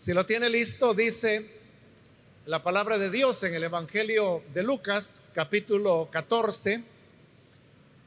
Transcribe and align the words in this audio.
Si 0.00 0.14
lo 0.14 0.24
tiene 0.24 0.48
listo, 0.48 0.94
dice 0.94 1.46
la 2.46 2.62
palabra 2.62 2.96
de 2.96 3.10
Dios 3.10 3.42
en 3.42 3.54
el 3.54 3.64
Evangelio 3.64 4.42
de 4.54 4.62
Lucas, 4.62 5.24
capítulo 5.34 6.08
14, 6.10 6.82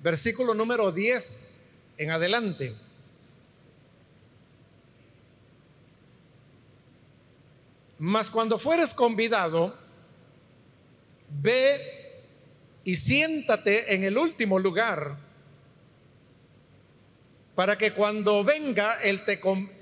versículo 0.01 0.55
número 0.55 0.91
10 0.91 1.61
en 1.99 2.09
adelante. 2.09 2.75
Mas 7.99 8.31
cuando 8.31 8.57
fueres 8.57 8.95
convidado, 8.95 9.77
ve 11.43 11.79
y 12.83 12.95
siéntate 12.95 13.93
en 13.93 14.03
el 14.03 14.17
último 14.17 14.57
lugar, 14.57 15.19
para 17.53 17.77
que 17.77 17.91
cuando 17.91 18.43
venga 18.43 18.99
el, 19.03 19.21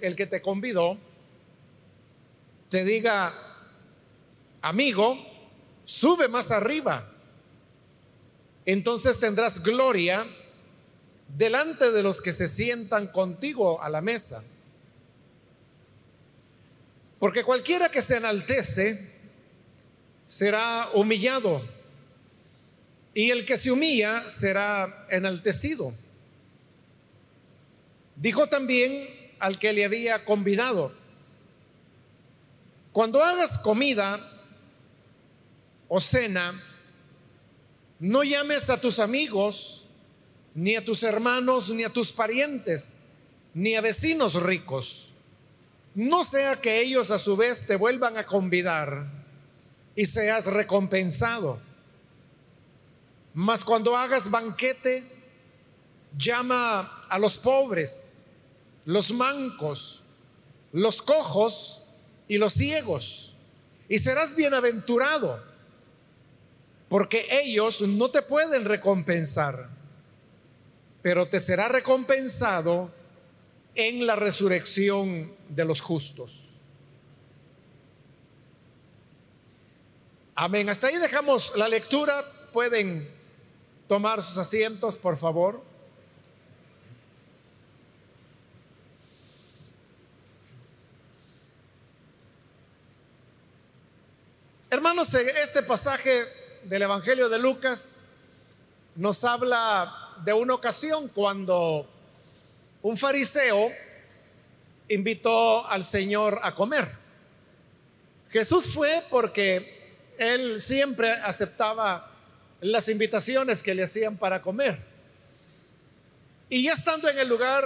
el 0.02 0.16
que 0.18 0.28
te 0.28 0.41
convidó, 0.41 0.97
te 2.71 2.86
diga, 2.86 3.34
amigo, 4.61 5.18
sube 5.84 6.30
más 6.30 6.52
arriba. 6.52 7.06
Entonces 8.66 9.20
tendrás 9.20 9.61
gloria 9.61 10.25
delante 11.28 11.92
de 11.92 12.02
los 12.02 12.21
que 12.21 12.32
se 12.32 12.47
sientan 12.47 13.07
contigo 13.07 13.84
a 13.84 13.89
la 13.89 14.00
mesa. 14.00 14.42
Porque 17.20 17.44
cualquiera 17.44 17.92
que 17.92 18.02
se 18.02 18.16
enaltece 18.16 19.19
será 20.25 20.92
humillado 20.94 21.61
y 23.14 23.32
el 23.32 23.46
que 23.46 23.58
se 23.58 23.69
humilla 23.69 24.30
será 24.30 25.08
enaltecido. 25.10 25.94
Dijo 28.16 28.47
también 28.47 29.10
al 29.39 29.60
que 29.60 29.74
le 29.74 29.83
había 29.83 30.24
convidado, 30.24 31.00
cuando 32.92 33.22
hagas 33.23 33.58
comida 33.58 34.20
o 35.88 36.00
cena, 36.00 36.61
no 38.00 38.23
llames 38.23 38.70
a 38.70 38.80
tus 38.80 39.00
amigos, 39.00 39.86
ni 40.53 40.75
a 40.75 40.84
tus 40.84 41.03
hermanos, 41.03 41.69
ni 41.69 41.84
a 41.84 41.89
tus 41.89 42.12
parientes, 42.12 43.00
ni 43.53 43.75
a 43.75 43.81
vecinos 43.81 44.42
ricos. 44.42 45.12
No 45.94 46.23
sea 46.23 46.56
que 46.56 46.81
ellos 46.81 47.12
a 47.12 47.17
su 47.17 47.36
vez 47.36 47.66
te 47.66 47.75
vuelvan 47.75 48.17
a 48.17 48.25
convidar 48.25 49.08
y 49.95 50.06
seas 50.06 50.45
recompensado. 50.45 51.59
Mas 53.34 53.64
cuando 53.64 53.95
hagas 53.95 54.30
banquete, 54.30 55.03
llama 56.17 57.06
a 57.09 57.19
los 57.19 57.38
pobres, 57.38 58.28
los 58.86 59.12
mancos, 59.12 60.03
los 60.72 61.02
cojos, 61.02 61.80
y 62.31 62.37
los 62.37 62.53
ciegos. 62.53 63.35
Y 63.89 63.99
serás 63.99 64.37
bienaventurado, 64.37 65.43
porque 66.88 67.27
ellos 67.29 67.81
no 67.81 68.09
te 68.09 68.21
pueden 68.21 68.63
recompensar, 68.63 69.67
pero 71.01 71.27
te 71.27 71.41
será 71.41 71.67
recompensado 71.67 72.89
en 73.75 74.07
la 74.07 74.15
resurrección 74.15 75.35
de 75.49 75.65
los 75.65 75.81
justos. 75.81 76.51
Amén. 80.33 80.69
Hasta 80.69 80.88
ahí 80.88 80.95
dejamos 80.99 81.51
la 81.57 81.67
lectura. 81.67 82.23
Pueden 82.53 83.13
tomar 83.89 84.23
sus 84.23 84.38
asientos, 84.38 84.97
por 84.97 85.17
favor. 85.17 85.61
Hermanos, 94.73 95.14
este 95.14 95.64
pasaje 95.64 96.23
del 96.63 96.84
Evangelio 96.84 97.28
de 97.28 97.38
Lucas 97.38 98.03
nos 98.95 99.22
habla 99.25 99.94
de 100.23 100.31
una 100.31 100.53
ocasión 100.53 101.09
cuando 101.09 101.85
un 102.81 102.95
fariseo 102.95 103.69
invitó 104.88 105.68
al 105.68 105.84
Señor 105.84 106.40
a 106.41 106.56
comer. 106.56 106.88
Jesús 108.29 108.73
fue 108.73 109.03
porque 109.09 110.07
él 110.18 110.62
siempre 110.62 111.12
aceptaba 111.16 112.09
las 112.62 112.88
invitaciones 112.88 113.62
que 113.62 113.75
le 113.75 113.84
hacían 113.84 114.16
para 114.16 114.41
comer. 114.41 114.79
Y 116.47 116.63
ya 116.63 116.72
estando 116.72 117.09
en 117.09 117.19
el 117.19 117.28
lugar, 117.28 117.66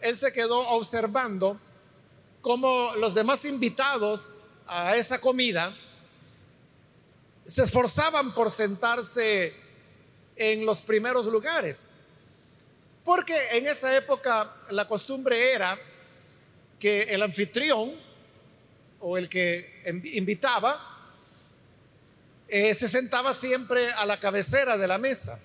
él 0.00 0.16
se 0.16 0.32
quedó 0.32 0.66
observando 0.70 1.60
cómo 2.40 2.94
los 2.96 3.14
demás 3.14 3.44
invitados 3.44 4.38
a 4.66 4.96
esa 4.96 5.20
comida 5.20 5.76
se 7.48 7.62
esforzaban 7.62 8.34
por 8.34 8.50
sentarse 8.50 9.54
en 10.36 10.66
los 10.66 10.82
primeros 10.82 11.26
lugares. 11.26 12.00
Porque 13.02 13.34
en 13.52 13.66
esa 13.66 13.96
época 13.96 14.54
la 14.68 14.86
costumbre 14.86 15.52
era 15.52 15.78
que 16.78 17.04
el 17.04 17.22
anfitrión 17.22 17.94
o 19.00 19.16
el 19.16 19.30
que 19.30 19.82
invitaba 20.12 20.78
eh, 22.48 22.74
se 22.74 22.86
sentaba 22.86 23.32
siempre 23.32 23.92
a 23.92 24.04
la 24.04 24.20
cabecera 24.20 24.76
de 24.76 24.86
la 24.86 24.98
mesa. 24.98 25.40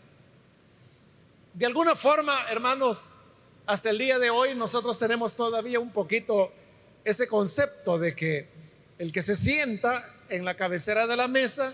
De 1.54 1.66
alguna 1.66 1.96
forma, 1.96 2.48
hermanos, 2.50 3.16
hasta 3.66 3.92
el 3.92 3.98
día 3.98 4.20
de 4.20 4.30
hoy 4.30 4.56
nosotros 4.56 5.00
tenemos 5.00 5.38
todavía 5.38 5.80
un 5.80 5.94
poquito 5.94 6.52
ese 7.06 7.28
concepto 7.28 7.98
de 7.98 8.14
que 8.14 8.50
el 8.98 9.14
que 9.14 9.22
se 9.22 9.38
sienta 9.38 10.04
en 10.28 10.44
la 10.44 10.58
cabecera 10.58 11.08
de 11.08 11.16
la 11.16 11.30
mesa 11.30 11.74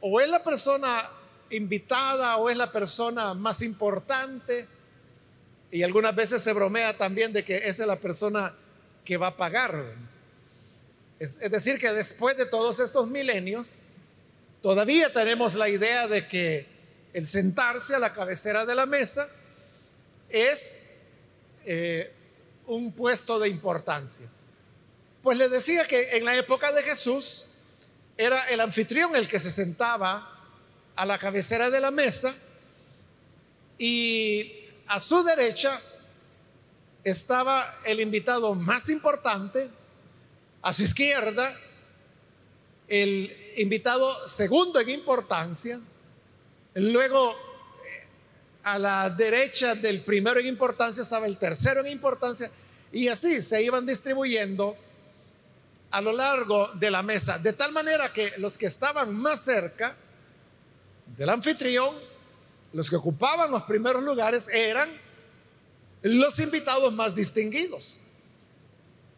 o 0.00 0.20
es 0.20 0.28
la 0.28 0.42
persona 0.42 1.10
invitada 1.50 2.36
o 2.36 2.48
es 2.48 2.56
la 2.56 2.70
persona 2.70 3.34
más 3.34 3.62
importante. 3.62 4.66
Y 5.70 5.82
algunas 5.82 6.14
veces 6.14 6.42
se 6.42 6.52
bromea 6.52 6.96
también 6.96 7.32
de 7.32 7.44
que 7.44 7.56
esa 7.56 7.82
es 7.82 7.88
la 7.88 7.96
persona 7.96 8.54
que 9.04 9.16
va 9.16 9.28
a 9.28 9.36
pagar. 9.36 9.84
Es, 11.18 11.38
decir, 11.38 11.78
que 11.78 11.92
después 11.92 12.36
de 12.36 12.46
todos 12.46 12.80
estos 12.80 13.08
milenios, 13.08 13.76
todavía 14.62 15.12
tenemos 15.12 15.54
la 15.54 15.68
idea 15.68 16.08
de 16.08 16.26
que 16.26 16.66
el 17.12 17.26
sentarse 17.26 17.94
a 17.94 17.98
la 17.98 18.12
cabecera 18.12 18.64
de 18.64 18.74
la 18.74 18.86
mesa 18.86 19.28
es 20.30 20.90
eh, 21.66 22.10
un 22.66 22.92
puesto 22.92 23.38
de 23.38 23.48
importancia. 23.48 24.26
Pues 25.22 25.36
le 25.36 25.48
decía 25.48 25.84
que 25.86 26.16
en 26.16 26.24
la 26.24 26.36
época 26.36 26.72
de 26.72 26.82
Jesús, 26.82 27.49
era 28.20 28.44
el 28.48 28.60
anfitrión 28.60 29.16
el 29.16 29.26
que 29.26 29.38
se 29.38 29.50
sentaba 29.50 30.30
a 30.94 31.06
la 31.06 31.16
cabecera 31.16 31.70
de 31.70 31.80
la 31.80 31.90
mesa 31.90 32.34
y 33.78 34.66
a 34.86 35.00
su 35.00 35.22
derecha 35.24 35.80
estaba 37.02 37.78
el 37.86 37.98
invitado 37.98 38.54
más 38.54 38.90
importante, 38.90 39.70
a 40.60 40.70
su 40.74 40.82
izquierda 40.82 41.50
el 42.88 43.34
invitado 43.56 44.28
segundo 44.28 44.80
en 44.80 44.90
importancia, 44.90 45.80
luego 46.74 47.34
a 48.64 48.78
la 48.78 49.08
derecha 49.08 49.74
del 49.74 50.02
primero 50.02 50.40
en 50.40 50.46
importancia 50.46 51.02
estaba 51.02 51.24
el 51.24 51.38
tercero 51.38 51.80
en 51.80 51.86
importancia 51.86 52.50
y 52.92 53.08
así 53.08 53.40
se 53.40 53.62
iban 53.62 53.86
distribuyendo 53.86 54.76
a 55.90 56.00
lo 56.00 56.12
largo 56.12 56.68
de 56.74 56.90
la 56.90 57.02
mesa, 57.02 57.38
de 57.38 57.52
tal 57.52 57.72
manera 57.72 58.12
que 58.12 58.32
los 58.38 58.56
que 58.56 58.66
estaban 58.66 59.14
más 59.14 59.40
cerca 59.40 59.96
del 61.16 61.28
anfitrión, 61.28 61.94
los 62.72 62.88
que 62.88 62.96
ocupaban 62.96 63.50
los 63.50 63.64
primeros 63.64 64.02
lugares, 64.02 64.48
eran 64.48 64.90
los 66.02 66.38
invitados 66.38 66.92
más 66.92 67.14
distinguidos. 67.14 68.02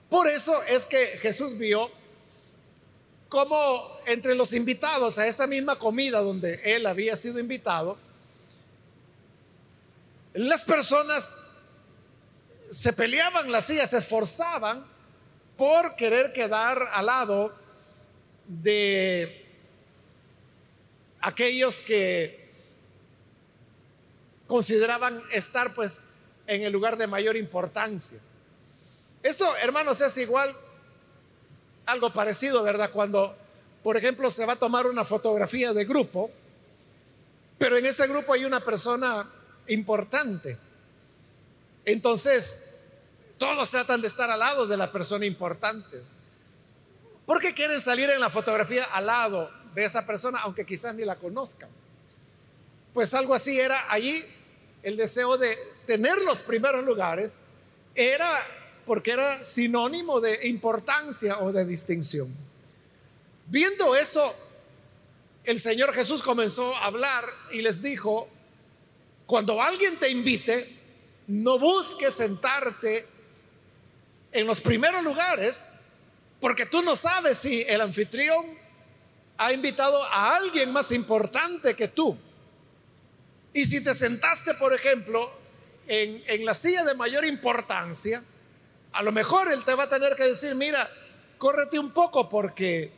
Por 0.09 0.27
eso 0.29 0.63
es 0.65 0.87
que 0.87 1.07
Jesús 1.21 1.57
vio 1.57 1.91
cómo 3.29 3.83
entre 4.07 4.35
los 4.35 4.53
invitados 4.53 5.19
a 5.19 5.27
esa 5.27 5.47
misma 5.47 5.79
comida 5.79 6.21
donde 6.21 6.61
él 6.65 6.87
había 6.87 7.17
sido 7.17 7.39
invitado, 7.39 7.97
las 10.35 10.65
personas 10.65 11.43
se 12.71 12.93
peleaban 12.93 13.51
las 13.51 13.67
sillas, 13.67 13.91
se 13.91 13.99
esforzaban 13.99 14.87
por 15.62 15.94
querer 15.94 16.32
quedar 16.32 16.88
al 16.93 17.06
lado 17.06 17.53
de 18.49 19.47
aquellos 21.20 21.81
que 21.81 22.50
consideraban 24.49 25.23
estar 25.31 25.73
pues 25.73 26.03
en 26.49 26.64
el 26.64 26.73
lugar 26.73 26.97
de 26.97 27.06
mayor 27.06 27.37
importancia. 27.37 28.19
Esto, 29.23 29.55
hermanos, 29.62 30.00
es 30.00 30.17
igual, 30.17 30.53
algo 31.87 32.12
parecido, 32.12 32.65
¿verdad? 32.65 32.91
Cuando, 32.91 33.37
por 33.85 33.97
ejemplo, 33.97 34.32
se 34.32 34.44
va 34.44 34.55
a 34.55 34.56
tomar 34.56 34.88
una 34.88 35.05
fotografía 35.05 35.73
de 35.73 35.85
grupo, 35.85 36.29
pero 37.56 37.79
en 37.79 37.87
ese 37.87 38.08
grupo 38.08 38.32
hay 38.32 38.44
una 38.44 38.65
persona 38.65 39.31
importante. 39.69 40.58
Entonces, 41.85 42.72
todos 43.43 43.71
tratan 43.71 44.00
de 44.00 44.06
estar 44.06 44.31
al 44.31 44.39
lado 44.39 44.69
de 44.69 44.77
la 44.77 44.93
persona 44.93 45.27
importante. 45.27 46.00
porque 47.27 47.55
quieren 47.55 47.81
salir 47.81 48.09
en 48.11 48.21
la 48.21 48.31
fotografía 48.31 48.85
al 48.85 49.06
lado 49.06 49.50
de 49.75 49.85
esa 49.85 50.06
persona, 50.06 50.41
aunque 50.41 50.67
quizás 50.67 50.94
ni 50.94 51.05
la 51.05 51.17
conozcan. 51.17 51.71
Pues 52.93 53.15
algo 53.15 53.33
así 53.35 53.59
era 53.59 53.91
allí 53.91 54.25
el 54.83 54.97
deseo 54.97 55.39
de 55.39 55.56
tener 55.87 56.19
los 56.19 56.43
primeros 56.43 56.85
lugares, 56.85 57.41
era 57.94 58.31
porque 58.85 59.12
era 59.12 59.44
sinónimo 59.44 60.21
de 60.21 60.47
importancia 60.49 61.39
o 61.39 61.53
de 61.53 61.65
distinción. 61.65 62.29
Viendo 63.47 63.97
eso, 63.97 64.35
el 65.44 65.59
Señor 65.59 65.93
Jesús 65.94 66.23
comenzó 66.23 66.75
a 66.77 66.87
hablar 66.87 67.25
y 67.50 67.62
les 67.62 67.83
dijo, 67.83 68.29
cuando 69.27 69.62
alguien 69.62 69.97
te 69.99 70.11
invite, 70.11 70.77
no 71.29 71.59
busques 71.59 72.15
sentarte 72.15 73.12
en 74.32 74.46
los 74.46 74.61
primeros 74.61 75.05
lugares, 75.05 75.75
porque 76.40 76.67
tú 76.67 76.82
no 76.82 76.96
sabes 76.96 77.38
si 77.38 77.62
el 77.62 77.81
anfitrión 77.81 78.58
ha 79.37 79.52
invitado 79.52 80.02
a 80.02 80.37
alguien 80.37 80.73
más 80.73 80.90
importante 80.90 81.75
que 81.76 81.88
tú. 81.88 82.19
Y 83.52 83.64
si 83.67 83.82
te 83.84 83.94
sentaste, 83.94 84.55
por 84.55 84.73
ejemplo, 84.73 85.31
en, 85.87 86.23
en, 86.26 86.44
la 86.44 86.55
silla 86.55 86.84
de 86.84 86.94
mayor 86.94 87.25
importancia, 87.25 88.25
a 88.93 89.02
lo 89.02 89.12
mejor 89.12 89.52
él 89.52 89.64
te 89.64 89.75
va 89.75 89.84
a 89.84 89.88
tener 89.88 90.17
que 90.17 90.25
decir, 90.25 90.55
mira, 90.55 90.88
córrete 91.38 91.79
un 91.79 91.90
poco 91.90 92.29
porque 92.29 92.93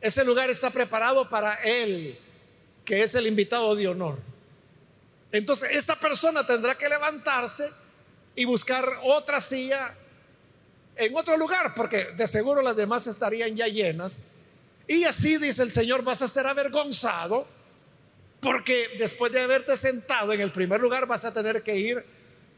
ese 0.00 0.24
lugar 0.24 0.50
está 0.50 0.70
preparado 0.70 1.28
para 1.28 1.54
él, 1.62 2.18
que 2.84 3.02
es 3.02 3.14
el 3.14 3.26
invitado 3.26 3.74
de 3.74 3.88
honor. 3.88 4.18
Entonces, 5.32 5.76
esta 5.76 5.96
persona 5.96 6.44
tendrá 6.44 6.76
que 6.76 6.88
levantarse 6.88 7.70
y 8.34 8.44
buscar 8.44 8.84
otra 9.02 9.40
silla 9.40 9.94
en 10.96 11.16
otro 11.16 11.36
lugar, 11.36 11.74
porque 11.74 12.06
de 12.16 12.26
seguro 12.26 12.62
las 12.62 12.76
demás 12.76 13.06
estarían 13.06 13.56
ya 13.56 13.66
llenas. 13.68 14.24
Y 14.86 15.04
así 15.04 15.38
dice 15.38 15.62
el 15.62 15.70
Señor, 15.70 16.02
vas 16.02 16.22
a 16.22 16.28
ser 16.28 16.46
avergonzado, 16.46 17.46
porque 18.40 18.88
después 18.98 19.32
de 19.32 19.40
haberte 19.40 19.76
sentado 19.76 20.32
en 20.32 20.40
el 20.40 20.52
primer 20.52 20.80
lugar 20.80 21.06
vas 21.06 21.24
a 21.24 21.32
tener 21.32 21.62
que 21.62 21.76
ir 21.76 22.04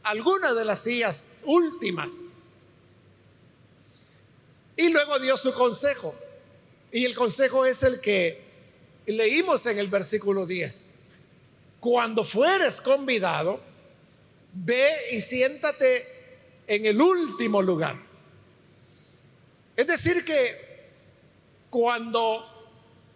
a 0.02 0.10
alguna 0.10 0.54
de 0.54 0.64
las 0.64 0.80
sillas 0.80 1.28
últimas. 1.44 2.32
Y 4.76 4.88
luego 4.88 5.18
dio 5.18 5.36
su 5.36 5.52
consejo. 5.52 6.14
Y 6.90 7.04
el 7.04 7.14
consejo 7.14 7.64
es 7.66 7.82
el 7.82 8.00
que 8.00 8.42
leímos 9.06 9.66
en 9.66 9.78
el 9.78 9.88
versículo 9.88 10.46
10. 10.46 10.90
Cuando 11.80 12.24
fueres 12.24 12.80
convidado, 12.80 13.60
ve 14.52 14.90
y 15.12 15.20
siéntate 15.20 16.06
en 16.66 16.86
el 16.86 17.00
último 17.00 17.60
lugar 17.60 18.11
es 19.76 19.86
decir, 19.86 20.24
que 20.24 20.90
cuando 21.70 22.44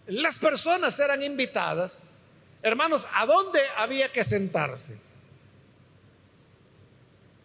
las 0.07 0.39
personas 0.39 0.99
eran 0.99 1.23
invitadas, 1.23 2.07
hermanos, 2.63 3.07
¿a 3.13 3.27
dónde 3.27 3.61
había 3.77 4.11
que 4.11 4.25
sentarse? 4.25 4.99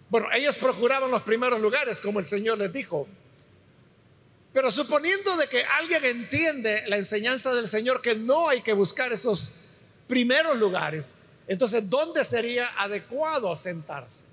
Bueno, 0.10 0.28
ellos 0.34 0.58
procuraban 0.58 1.10
los 1.10 1.24
primeros 1.24 1.60
lugares, 1.60 2.02
como 2.02 2.20
el 2.20 2.26
Señor 2.26 2.58
les 2.58 2.72
dijo. 2.72 3.08
Pero 4.54 4.70
suponiendo 4.70 5.38
de 5.38 5.48
que 5.48 5.64
alguien 5.64 6.04
entiende 6.04 6.84
la 6.88 6.98
enseñanza 6.98 7.54
del 7.54 7.70
Señor 7.70 8.02
que 8.02 8.16
no 8.16 8.50
hay 8.50 8.62
que 8.62 8.74
buscar 8.74 9.14
esos 9.14 9.54
primeros 10.08 10.58
lugares, 10.58 11.16
entonces 11.48 11.90
¿dónde 11.90 12.24
sería 12.26 12.68
adecuado 12.78 13.56
sentarse? 13.56 14.31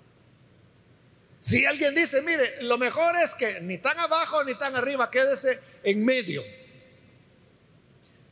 Si 1.41 1.65
alguien 1.65 1.95
dice, 1.95 2.21
mire, 2.23 2.63
lo 2.63 2.79
mejor 2.79 3.15
es 3.17 3.35
que 3.35 3.61
ni 3.61 3.79
tan 3.79 3.99
abajo 3.99 4.43
ni 4.45 4.55
tan 4.55 4.75
arriba, 4.75 5.11
quédese 5.11 5.61
en 5.85 6.05
medio. 6.05 6.43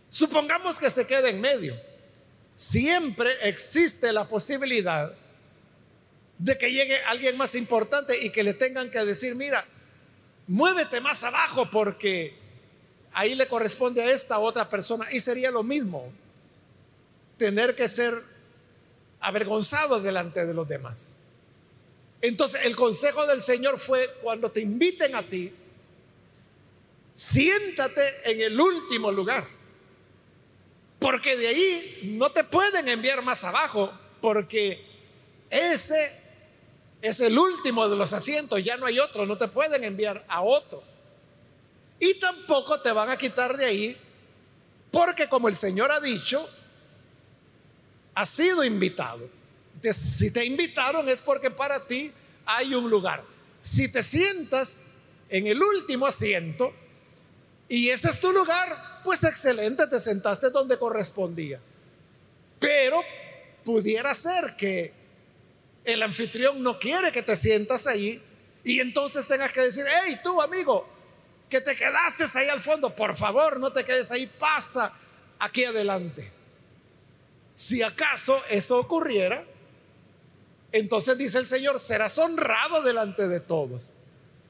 Supongamos 0.08 0.78
que 0.78 0.90
se 0.90 1.06
quede 1.06 1.30
en 1.30 1.40
medio. 1.40 1.80
Siempre 2.54 3.30
existe 3.42 4.12
la 4.12 4.24
posibilidad 4.24 5.14
de 6.38 6.58
que 6.58 6.72
llegue 6.72 7.02
alguien 7.04 7.36
más 7.36 7.54
importante 7.54 8.18
y 8.24 8.30
que 8.30 8.42
le 8.42 8.54
tengan 8.54 8.90
que 8.90 9.04
decir, 9.04 9.34
mira, 9.34 9.64
muévete 10.46 11.00
más 11.00 11.22
abajo 11.22 11.70
porque 11.70 12.34
ahí 13.12 13.34
le 13.34 13.46
corresponde 13.46 14.02
a 14.02 14.10
esta 14.10 14.38
otra 14.38 14.68
persona. 14.68 15.06
Y 15.12 15.20
sería 15.20 15.50
lo 15.50 15.62
mismo, 15.62 16.12
tener 17.36 17.74
que 17.74 17.88
ser 17.88 18.14
avergonzado 19.20 20.00
delante 20.00 20.46
de 20.46 20.54
los 20.54 20.66
demás. 20.68 21.18
Entonces 22.26 22.62
el 22.64 22.74
consejo 22.74 23.24
del 23.26 23.40
Señor 23.40 23.78
fue, 23.78 24.10
cuando 24.20 24.50
te 24.50 24.60
inviten 24.60 25.14
a 25.14 25.22
ti, 25.22 25.52
siéntate 27.14 28.02
en 28.24 28.40
el 28.40 28.60
último 28.60 29.12
lugar. 29.12 29.46
Porque 30.98 31.36
de 31.36 31.46
ahí 31.46 32.00
no 32.18 32.30
te 32.32 32.42
pueden 32.42 32.88
enviar 32.88 33.22
más 33.22 33.44
abajo, 33.44 33.92
porque 34.20 34.84
ese 35.50 36.20
es 37.00 37.20
el 37.20 37.38
último 37.38 37.88
de 37.88 37.94
los 37.94 38.12
asientos, 38.12 38.64
ya 38.64 38.76
no 38.76 38.86
hay 38.86 38.98
otro, 38.98 39.24
no 39.24 39.38
te 39.38 39.46
pueden 39.46 39.84
enviar 39.84 40.24
a 40.26 40.42
otro. 40.42 40.82
Y 42.00 42.14
tampoco 42.14 42.80
te 42.80 42.90
van 42.90 43.08
a 43.08 43.16
quitar 43.16 43.56
de 43.56 43.66
ahí, 43.66 43.96
porque 44.90 45.28
como 45.28 45.46
el 45.46 45.54
Señor 45.54 45.92
ha 45.92 46.00
dicho, 46.00 46.44
has 48.14 48.28
sido 48.30 48.64
invitado 48.64 49.28
si 49.92 50.30
te 50.30 50.44
invitaron 50.44 51.08
es 51.08 51.20
porque 51.20 51.50
para 51.50 51.86
ti 51.86 52.12
hay 52.44 52.74
un 52.74 52.88
lugar. 52.90 53.22
Si 53.60 53.88
te 53.88 54.02
sientas 54.02 54.82
en 55.28 55.46
el 55.46 55.60
último 55.60 56.06
asiento 56.06 56.72
y 57.68 57.90
ese 57.90 58.08
es 58.08 58.20
tu 58.20 58.32
lugar, 58.32 59.00
pues 59.04 59.24
excelente, 59.24 59.86
te 59.86 60.00
sentaste 60.00 60.50
donde 60.50 60.78
correspondía. 60.78 61.60
Pero 62.58 63.02
pudiera 63.64 64.14
ser 64.14 64.54
que 64.56 64.92
el 65.84 66.02
anfitrión 66.02 66.62
no 66.62 66.78
quiere 66.78 67.12
que 67.12 67.22
te 67.22 67.36
sientas 67.36 67.86
ahí 67.86 68.22
y 68.64 68.80
entonces 68.80 69.26
tengas 69.26 69.52
que 69.52 69.60
decir, 69.60 69.84
hey, 69.88 70.18
tú 70.22 70.40
amigo, 70.40 70.88
que 71.48 71.60
te 71.60 71.76
quedaste 71.76 72.24
ahí 72.38 72.48
al 72.48 72.60
fondo, 72.60 72.94
por 72.94 73.14
favor, 73.16 73.60
no 73.60 73.72
te 73.72 73.84
quedes 73.84 74.10
ahí, 74.10 74.26
pasa 74.26 74.92
aquí 75.38 75.64
adelante. 75.64 76.32
Si 77.54 77.82
acaso 77.82 78.42
eso 78.48 78.78
ocurriera, 78.78 79.44
entonces 80.76 81.16
dice 81.16 81.38
el 81.38 81.46
Señor, 81.46 81.78
serás 81.80 82.18
honrado 82.18 82.82
delante 82.82 83.28
de 83.28 83.40
todos. 83.40 83.92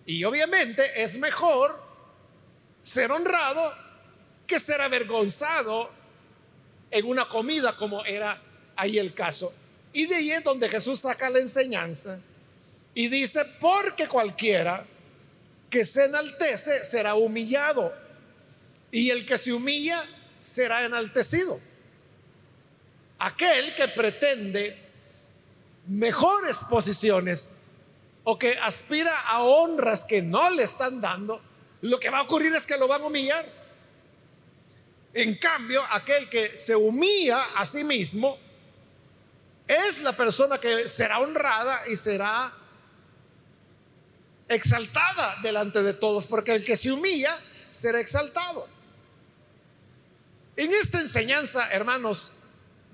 Y 0.07 0.25
obviamente 0.25 1.03
es 1.03 1.19
mejor 1.19 1.79
ser 2.81 3.11
honrado 3.11 3.73
que 4.47 4.61
ser 4.61 4.81
avergonzado 4.81 5.91
en 6.91 7.07
una 7.07 7.29
comida 7.29 7.77
como 7.77 8.05
era 8.05 8.41
ahí 8.77 8.99
el 8.99 9.13
caso. 9.13 9.53
Y 9.93 10.07
de 10.07 10.17
ahí 10.17 10.31
es 10.31 10.45
donde 10.45 10.69
Jesús 10.69 11.01
saca 11.01 11.29
la 11.31 11.41
enseñanza 11.41 12.21
y 12.95 13.09
dice, 13.09 13.45
porque 13.61 14.07
cualquiera 14.09 14.87
que 15.69 15.85
se 15.85 16.05
enaltece 16.05 16.85
será 16.85 17.15
humillado 17.15 17.93
y 18.91 19.11
el 19.11 19.27
que 19.27 19.37
se 19.37 19.53
humilla 19.53 20.03
será 20.41 20.85
enaltecido. 20.85 21.61
Aquel 23.19 23.75
que 23.75 23.89
pretende 23.89 24.86
mejores 25.87 26.59
posiciones 26.69 27.53
o 28.25 28.39
que 28.39 28.59
aspira 28.59 29.17
a 29.29 29.43
honras 29.43 30.05
que 30.05 30.21
no 30.21 30.51
le 30.51 30.65
están 30.65 31.01
dando, 31.01 31.41
lo 31.83 32.01
que 32.01 32.11
va 32.11 32.19
a 32.19 32.23
ocurrir 32.23 32.53
es 32.55 32.67
que 32.67 32.77
lo 32.77 32.89
van 32.89 33.03
a 33.03 33.07
humillar. 33.07 33.47
En 35.15 35.37
cambio, 35.37 35.83
aquel 35.91 36.29
que 36.29 36.57
se 36.57 36.75
humilla 36.75 37.57
a 37.57 37.65
sí 37.65 37.85
mismo 37.85 38.37
es 39.67 40.03
la 40.03 40.13
persona 40.13 40.59
que 40.59 40.89
será 40.89 41.21
honrada 41.21 41.83
y 41.89 41.97
será 41.97 42.53
exaltada 44.49 45.37
delante 45.43 45.83
de 45.83 45.95
todos, 45.95 46.27
porque 46.27 46.53
el 46.53 46.65
que 46.65 46.77
se 46.77 46.93
humilla 46.93 47.39
será 47.69 48.01
exaltado. 48.01 48.69
En 50.57 50.73
esta 50.73 51.01
enseñanza, 51.01 51.71
hermanos, 51.71 52.33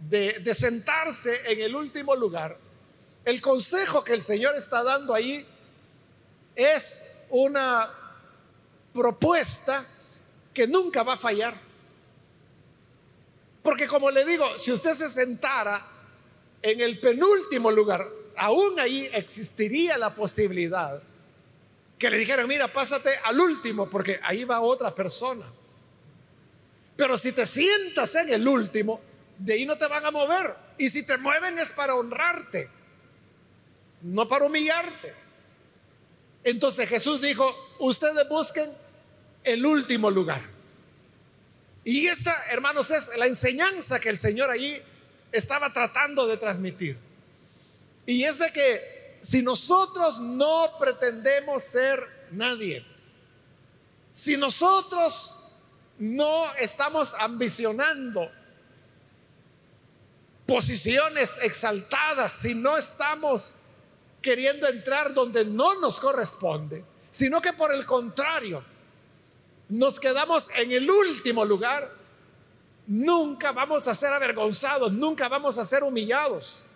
de, 0.09 0.41
de 0.41 0.55
sentarse 0.55 1.53
en 1.53 1.61
el 1.61 1.75
último 1.75 2.15
lugar, 2.17 2.59
el 3.25 3.41
consejo 3.41 4.03
que 4.03 4.15
el 4.15 4.23
Señor 4.23 4.55
está 4.57 4.83
dando 4.83 5.15
ahí 5.15 5.47
es 6.55 7.05
una 7.31 7.89
propuesta 8.93 9.85
que 10.53 10.67
nunca 10.67 11.03
va 11.03 11.15
a 11.15 11.17
fallar. 11.17 11.55
Porque 13.63 13.87
como 13.87 14.11
le 14.11 14.25
digo, 14.25 14.59
si 14.59 14.73
usted 14.73 14.93
se 14.93 15.09
sentara 15.09 15.87
en 16.61 16.81
el 16.81 16.99
penúltimo 16.99 17.71
lugar, 17.71 18.05
aún 18.37 18.79
ahí 18.81 19.09
existiría 19.13 19.97
la 19.99 20.15
posibilidad 20.15 21.01
que 21.99 22.11
le 22.11 22.19
dijeran, 22.19 22.49
mira, 22.49 22.73
pásate 22.73 23.11
al 23.25 23.39
último, 23.39 23.89
porque 23.89 24.19
ahí 24.25 24.43
va 24.43 24.61
otra 24.61 24.93
persona. 24.93 25.47
Pero 26.97 27.17
si 27.17 27.31
te 27.31 27.47
sientas 27.47 28.15
en 28.17 28.33
el 28.33 28.47
último, 28.47 29.01
de 29.39 29.55
ahí 29.55 29.65
no 29.65 29.79
te 29.79 29.87
van 29.87 30.05
a 30.05 30.11
mover. 30.11 30.55
Y 30.79 30.89
si 30.89 31.07
te 31.07 31.17
mueven 31.19 31.59
es 31.61 31.71
para 31.71 31.95
honrarte 31.95 32.69
no 34.03 34.27
para 34.27 34.45
humillarte. 34.45 35.15
Entonces 36.45 36.89
Jesús 36.89 37.21
dijo, 37.21 37.47
ustedes 37.79 38.29
busquen 38.29 38.71
el 39.45 39.65
último 39.65 40.11
lugar. 40.11 40.43
Y 41.85 42.07
esta, 42.07 42.37
hermanos, 42.51 42.91
es 42.91 43.11
la 43.17 43.27
enseñanza 43.27 43.99
que 43.99 44.09
el 44.09 44.17
Señor 44.17 44.51
allí 44.51 44.81
estaba 45.33 45.73
tratando 45.73 46.27
de 46.27 46.37
transmitir. 46.37 46.99
Y 48.07 48.25
es 48.25 48.39
de 48.39 48.53
que 48.53 49.19
si 49.21 49.43
nosotros 49.43 50.21
no 50.21 50.79
pretendemos 50.79 51.63
ser 51.63 52.05
nadie, 52.33 52.85
si 54.11 54.37
nosotros 54.37 55.37
no 55.99 56.53
estamos 56.55 57.15
ambicionando 57.19 58.31
posiciones 60.47 61.39
exaltadas, 61.43 62.33
si 62.33 62.55
no 62.55 62.77
estamos 62.77 63.53
queriendo 64.23 64.69
entrar 64.69 65.13
donde 65.13 65.45
no 65.45 65.79
nos 65.81 66.01
corresponde, 66.01 66.85
sino 67.11 67.43
que 67.43 67.53
por 67.53 67.73
el 67.75 67.85
contrario, 67.85 68.65
nos 69.69 69.99
quedamos 69.99 70.49
en 70.55 70.71
el 70.73 70.89
último 70.89 71.45
lugar, 71.45 71.91
nunca 72.87 73.53
vamos 73.53 73.89
a 73.89 73.95
ser 73.95 74.13
avergonzados, 74.13 74.93
nunca 74.93 75.29
vamos 75.29 75.59
a 75.59 75.65
ser 75.65 75.83
humillados. 75.83 76.67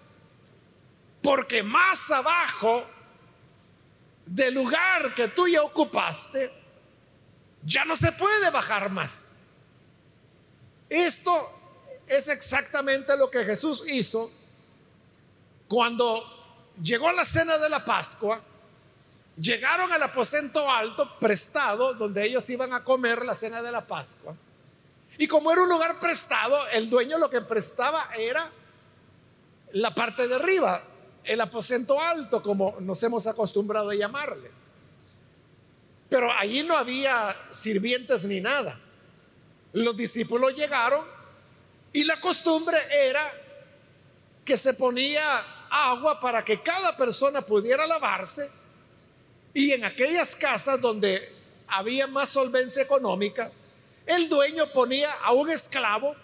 Porque 1.22 1.62
más 1.62 2.10
abajo 2.10 2.84
del 4.26 4.54
lugar 4.54 5.14
que 5.14 5.28
tú 5.28 5.46
ya 5.46 5.62
ocupaste, 5.62 6.52
ya 7.62 7.84
no 7.84 7.96
se 7.96 8.12
puede 8.12 8.50
bajar 8.50 8.90
más. 8.90 9.36
Esto 10.88 11.50
es 12.06 12.28
exactamente 12.28 13.16
lo 13.16 13.30
que 13.30 13.44
Jesús 13.44 13.84
hizo 13.88 14.30
cuando 15.68 16.35
llegó 16.82 17.10
la 17.12 17.24
cena 17.24 17.58
de 17.58 17.68
la 17.68 17.84
Pascua. 17.84 18.40
Llegaron 19.36 19.92
al 19.92 20.02
aposento 20.02 20.70
alto 20.70 21.18
prestado 21.18 21.94
donde 21.94 22.24
ellos 22.26 22.48
iban 22.48 22.72
a 22.72 22.82
comer 22.82 23.24
la 23.24 23.34
cena 23.34 23.62
de 23.62 23.70
la 23.70 23.86
Pascua. 23.86 24.34
Y 25.18 25.26
como 25.26 25.52
era 25.52 25.62
un 25.62 25.68
lugar 25.68 25.98
prestado, 26.00 26.66
el 26.68 26.88
dueño 26.88 27.18
lo 27.18 27.30
que 27.30 27.40
prestaba 27.40 28.08
era 28.18 28.50
la 29.72 29.94
parte 29.94 30.26
de 30.26 30.34
arriba, 30.34 30.82
el 31.24 31.40
aposento 31.40 32.00
alto, 32.00 32.42
como 32.42 32.76
nos 32.80 33.02
hemos 33.02 33.26
acostumbrado 33.26 33.90
a 33.90 33.94
llamarle. 33.94 34.50
Pero 36.08 36.30
allí 36.32 36.62
no 36.62 36.76
había 36.76 37.36
sirvientes 37.50 38.24
ni 38.24 38.40
nada. 38.40 38.78
Los 39.72 39.96
discípulos 39.96 40.54
llegaron 40.54 41.04
y 41.92 42.04
la 42.04 42.20
costumbre 42.20 42.78
era 42.90 43.22
que 44.44 44.56
se 44.56 44.74
ponía 44.74 45.24
agua 45.70 46.20
para 46.20 46.44
que 46.44 46.60
cada 46.62 46.96
persona 46.96 47.40
pudiera 47.42 47.86
lavarse. 47.86 48.50
Y 49.54 49.72
en 49.72 49.84
aquellas 49.84 50.36
casas 50.36 50.80
donde 50.80 51.34
había 51.68 52.06
más 52.06 52.28
solvencia 52.28 52.82
económica, 52.82 53.50
el 54.04 54.28
dueño 54.28 54.66
ponía 54.72 55.12
a 55.22 55.32
un 55.32 55.50
esclavo 55.50 56.14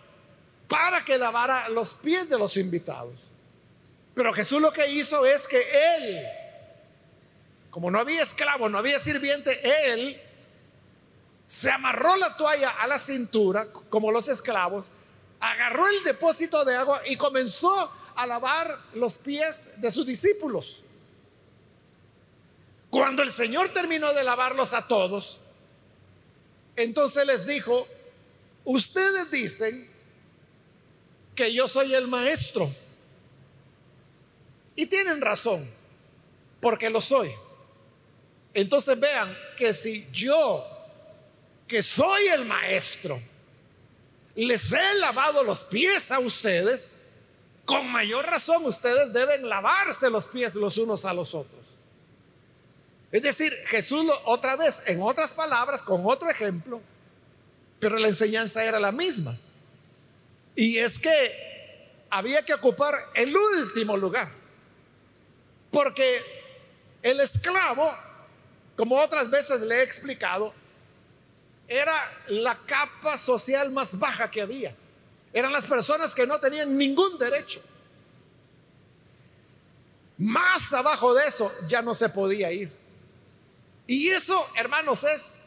para 0.68 1.04
que 1.04 1.18
lavara 1.18 1.68
los 1.68 1.94
pies 1.94 2.28
de 2.28 2.38
los 2.38 2.56
invitados. 2.56 3.20
Pero 4.14 4.32
Jesús 4.32 4.60
lo 4.60 4.72
que 4.72 4.90
hizo 4.90 5.24
es 5.24 5.48
que 5.48 5.60
él 5.96 6.26
como 7.72 7.90
no 7.90 7.98
había 7.98 8.22
esclavo, 8.22 8.68
no 8.68 8.76
había 8.76 8.98
sirviente, 8.98 9.58
él 9.90 10.20
se 11.46 11.70
amarró 11.70 12.14
la 12.16 12.36
toalla 12.36 12.68
a 12.68 12.86
la 12.86 12.98
cintura, 12.98 13.66
como 13.88 14.12
los 14.12 14.28
esclavos, 14.28 14.90
agarró 15.40 15.88
el 15.88 16.04
depósito 16.04 16.66
de 16.66 16.76
agua 16.76 17.00
y 17.06 17.16
comenzó 17.16 17.90
a 18.22 18.26
lavar 18.26 18.78
los 18.94 19.18
pies 19.18 19.68
de 19.76 19.90
sus 19.90 20.06
discípulos. 20.06 20.84
Cuando 22.90 23.22
el 23.22 23.30
Señor 23.30 23.70
terminó 23.70 24.12
de 24.12 24.22
lavarlos 24.22 24.74
a 24.74 24.86
todos, 24.86 25.40
entonces 26.76 27.26
les 27.26 27.46
dijo, 27.46 27.86
ustedes 28.64 29.30
dicen 29.30 29.90
que 31.34 31.52
yo 31.52 31.66
soy 31.66 31.94
el 31.94 32.06
maestro. 32.08 32.70
Y 34.76 34.86
tienen 34.86 35.20
razón, 35.20 35.68
porque 36.60 36.90
lo 36.90 37.00
soy. 37.00 37.30
Entonces 38.54 38.98
vean 38.98 39.36
que 39.56 39.72
si 39.72 40.06
yo, 40.12 40.64
que 41.66 41.82
soy 41.82 42.26
el 42.28 42.44
maestro, 42.44 43.20
les 44.34 44.72
he 44.72 44.94
lavado 44.94 45.42
los 45.42 45.64
pies 45.64 46.10
a 46.10 46.18
ustedes, 46.18 47.01
con 47.72 47.90
mayor 47.90 48.26
razón 48.26 48.64
ustedes 48.64 49.12
deben 49.12 49.48
lavarse 49.48 50.10
los 50.10 50.28
pies 50.28 50.54
los 50.54 50.76
unos 50.78 51.04
a 51.04 51.12
los 51.12 51.34
otros. 51.34 51.60
Es 53.10 53.22
decir, 53.22 53.52
Jesús 53.66 54.10
otra 54.24 54.56
vez, 54.56 54.82
en 54.86 55.02
otras 55.02 55.32
palabras, 55.32 55.82
con 55.82 56.02
otro 56.04 56.30
ejemplo, 56.30 56.80
pero 57.78 57.98
la 57.98 58.08
enseñanza 58.08 58.64
era 58.64 58.80
la 58.80 58.92
misma. 58.92 59.36
Y 60.56 60.78
es 60.78 60.98
que 60.98 62.04
había 62.10 62.44
que 62.44 62.54
ocupar 62.54 62.94
el 63.14 63.36
último 63.36 63.96
lugar. 63.96 64.30
Porque 65.70 66.22
el 67.02 67.20
esclavo 67.20 67.90
como 68.76 68.98
otras 68.98 69.30
veces 69.30 69.62
le 69.62 69.76
he 69.76 69.82
explicado, 69.82 70.52
era 71.68 71.94
la 72.28 72.58
capa 72.66 73.16
social 73.16 73.70
más 73.70 73.98
baja 73.98 74.30
que 74.30 74.40
había. 74.40 74.74
Eran 75.32 75.52
las 75.52 75.66
personas 75.66 76.14
que 76.14 76.26
no 76.26 76.38
tenían 76.38 76.76
ningún 76.76 77.18
derecho. 77.18 77.62
Más 80.18 80.72
abajo 80.72 81.14
de 81.14 81.26
eso 81.26 81.50
ya 81.66 81.82
no 81.82 81.94
se 81.94 82.08
podía 82.08 82.52
ir. 82.52 82.70
Y 83.86 84.08
eso, 84.08 84.46
hermanos, 84.56 85.04
es 85.04 85.44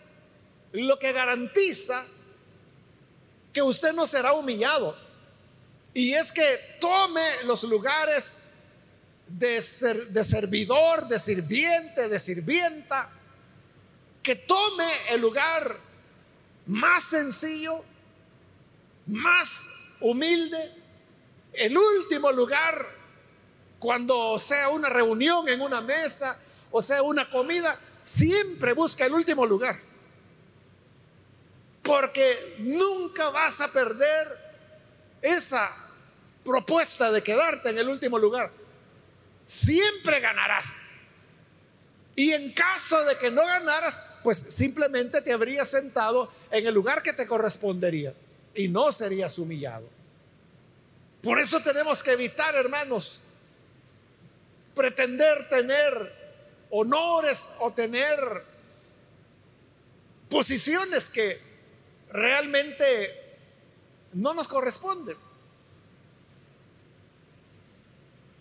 lo 0.72 1.00
que 1.00 1.12
garantiza 1.12 2.04
que 3.54 3.62
usted 3.62 3.94
no 3.94 4.06
será 4.06 4.34
humillado. 4.34 4.98
Y 5.94 6.13
es 6.13 6.32
que 6.32 6.77
tome 6.82 7.44
los 7.46 7.63
lugares 7.63 8.48
de, 9.27 9.62
ser, 9.62 10.08
de 10.10 10.24
servidor, 10.24 11.08
de 11.08 11.20
sirviente, 11.20 12.10
de 12.10 12.20
sirvienta, 12.20 13.10
que 14.22 14.36
tome 14.36 14.88
el 15.12 15.22
lugar 15.22 15.80
más 16.65 17.06
sencillo, 17.06 17.84
más 19.08 19.70
humilde, 20.02 20.74
el 21.54 21.78
último 21.78 22.32
lugar 22.32 22.96
cuando 23.80 24.38
sea 24.38 24.70
una 24.70 24.90
reunión 24.90 25.48
en 25.48 25.62
una 25.62 25.82
mesa 25.82 26.40
o 26.72 26.82
sea 26.82 27.02
una 27.04 27.30
comida, 27.30 27.80
siempre 28.04 28.74
busca 28.74 29.06
el 29.06 29.14
último 29.14 29.46
lugar. 29.46 29.80
Porque 31.82 32.56
nunca 32.60 33.30
vas 33.30 33.62
a 33.62 33.72
perder 33.72 34.28
esa 35.22 35.70
propuesta 36.44 37.12
de 37.12 37.24
quedarte 37.24 37.70
en 37.70 37.78
el 37.78 37.88
último 37.88 38.20
lugar. 38.20 38.52
Siempre 39.46 40.20
ganarás. 40.20 40.96
Y 42.16 42.34
en 42.34 42.52
caso 42.52 43.02
de 43.06 43.18
que 43.18 43.32
no 43.32 43.46
ganaras, 43.46 44.06
pues 44.24 44.38
simplemente 44.38 45.22
te 45.22 45.32
habrías 45.32 45.70
sentado 45.70 46.30
en 46.52 46.68
el 46.68 46.74
lugar 46.74 47.02
que 47.04 47.14
te 47.14 47.26
correspondería 47.26 48.14
y 48.56 48.68
no 48.68 48.92
serías 48.92 49.38
humillado. 49.38 49.88
Por 51.22 51.40
eso 51.40 51.60
tenemos 51.62 52.02
que 52.02 52.14
evitar, 52.14 52.56
hermanos, 52.56 53.22
pretender 54.74 55.50
tener 55.50 56.14
honores 56.70 57.52
o 57.60 57.72
tener 57.72 58.44
posiciones 60.30 61.10
que 61.10 61.40
realmente 62.12 63.38
no 64.14 64.34
nos 64.34 64.48
corresponden. 64.48 65.18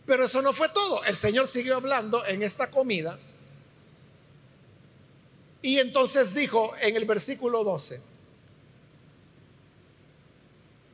Pero 0.06 0.24
eso 0.24 0.42
no 0.42 0.52
fue 0.52 0.68
todo. 0.68 1.02
El 1.04 1.16
Señor 1.16 1.48
siguió 1.48 1.76
hablando 1.76 2.24
en 2.26 2.42
esta 2.42 2.70
comida 2.70 3.18
y 5.62 5.78
entonces 5.78 6.34
dijo 6.34 6.74
en 6.80 6.96
el 6.96 7.06
versículo 7.06 7.64
12, 7.64 8.02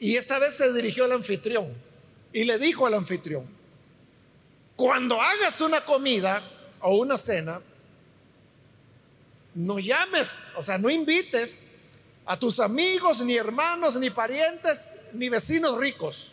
y 0.01 0.17
esta 0.17 0.39
vez 0.39 0.57
se 0.57 0.73
dirigió 0.73 1.05
al 1.05 1.13
anfitrión 1.13 1.73
y 2.33 2.45
le 2.45 2.59
dijo 2.59 2.87
al 2.87 2.95
anfitrión, 2.95 3.47
cuando 4.75 5.21
hagas 5.21 5.61
una 5.61 5.85
comida 5.85 6.43
o 6.81 6.97
una 6.97 7.19
cena, 7.19 7.61
no 9.55 9.79
llames, 9.79 10.49
o 10.57 10.63
sea, 10.63 10.79
no 10.79 10.89
invites 10.89 11.81
a 12.25 12.39
tus 12.39 12.61
amigos, 12.61 13.23
ni 13.23 13.37
hermanos, 13.37 13.97
ni 13.97 14.09
parientes, 14.09 14.95
ni 15.13 15.29
vecinos 15.29 15.77
ricos. 15.77 16.31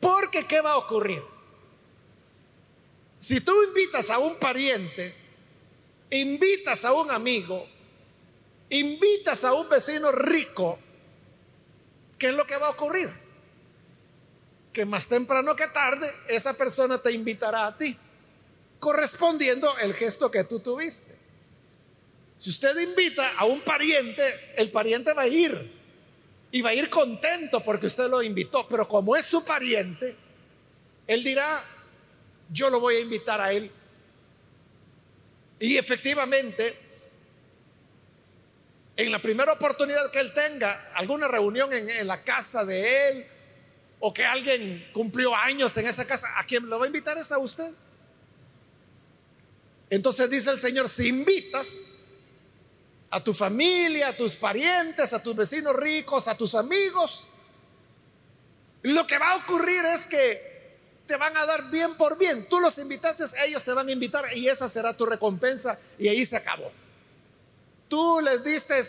Porque 0.00 0.46
¿qué 0.46 0.60
va 0.60 0.72
a 0.72 0.78
ocurrir? 0.78 1.22
Si 3.20 3.40
tú 3.40 3.52
invitas 3.62 4.10
a 4.10 4.18
un 4.18 4.36
pariente, 4.36 5.14
invitas 6.10 6.84
a 6.84 6.92
un 6.92 7.10
amigo, 7.10 7.68
invitas 8.70 9.44
a 9.44 9.52
un 9.52 9.68
vecino 9.68 10.10
rico, 10.10 10.78
¿qué 12.20 12.28
es 12.28 12.34
lo 12.34 12.46
que 12.46 12.56
va 12.56 12.68
a 12.68 12.70
ocurrir? 12.70 13.10
Que 14.72 14.84
más 14.84 15.08
temprano 15.08 15.56
que 15.56 15.66
tarde 15.68 16.08
esa 16.28 16.52
persona 16.52 16.98
te 16.98 17.10
invitará 17.10 17.66
a 17.66 17.76
ti, 17.76 17.96
correspondiendo 18.78 19.76
el 19.78 19.94
gesto 19.94 20.30
que 20.30 20.44
tú 20.44 20.60
tuviste. 20.60 21.18
Si 22.38 22.50
usted 22.50 22.78
invita 22.78 23.36
a 23.36 23.46
un 23.46 23.62
pariente, 23.62 24.22
el 24.56 24.70
pariente 24.70 25.12
va 25.12 25.22
a 25.22 25.28
ir 25.28 25.72
y 26.52 26.60
va 26.60 26.70
a 26.70 26.74
ir 26.74 26.88
contento 26.88 27.64
porque 27.64 27.86
usted 27.86 28.08
lo 28.08 28.22
invitó, 28.22 28.68
pero 28.68 28.86
como 28.86 29.16
es 29.16 29.24
su 29.24 29.44
pariente, 29.44 30.14
él 31.06 31.24
dirá, 31.24 31.64
yo 32.50 32.70
lo 32.70 32.80
voy 32.80 32.96
a 32.96 33.00
invitar 33.00 33.40
a 33.40 33.52
él. 33.52 33.70
Y 35.58 35.76
efectivamente, 35.76 36.89
en 39.06 39.12
la 39.12 39.22
primera 39.22 39.52
oportunidad 39.52 40.10
que 40.10 40.20
él 40.20 40.32
tenga, 40.34 40.90
alguna 40.94 41.26
reunión 41.26 41.72
en, 41.72 42.06
la 42.06 42.22
casa 42.22 42.64
de 42.64 43.08
él, 43.08 43.26
o 43.98 44.12
que 44.12 44.24
alguien 44.24 44.88
cumplió 44.92 45.34
años 45.34 45.76
en 45.76 45.86
esa 45.86 46.06
casa, 46.06 46.28
¿a 46.38 46.44
quién 46.44 46.68
lo 46.68 46.78
va 46.78 46.84
a 46.84 46.88
invitar 46.88 47.16
es 47.16 47.32
a 47.32 47.38
usted? 47.38 47.72
Entonces 49.88 50.28
dice 50.28 50.50
el 50.50 50.58
Señor, 50.58 50.88
si 50.88 51.08
invitas 51.08 51.92
a 53.10 53.22
tu 53.22 53.32
familia, 53.32 54.08
a 54.08 54.16
tus 54.16 54.36
parientes, 54.36 55.12
a 55.12 55.22
tus 55.22 55.34
vecinos 55.34 55.74
ricos, 55.74 56.28
a 56.28 56.36
tus 56.36 56.54
amigos, 56.54 57.28
lo 58.82 59.06
que 59.06 59.18
va 59.18 59.32
a 59.32 59.36
ocurrir 59.36 59.84
es 59.86 60.06
que 60.06 60.78
te 61.06 61.16
van 61.16 61.36
a 61.36 61.44
dar 61.44 61.70
bien 61.70 61.96
por 61.96 62.18
bien. 62.18 62.46
Tú 62.48 62.60
los 62.60 62.78
invitaste, 62.78 63.24
ellos 63.46 63.64
te 63.64 63.72
van 63.72 63.88
a 63.88 63.92
invitar 63.92 64.24
y 64.36 64.46
esa 64.46 64.68
será 64.68 64.96
tu 64.96 65.06
recompensa 65.06 65.78
y 65.98 66.08
ahí 66.08 66.24
se 66.24 66.36
acabó. 66.36 66.70
Tú 67.90 68.20
les 68.22 68.42
diste 68.42 68.80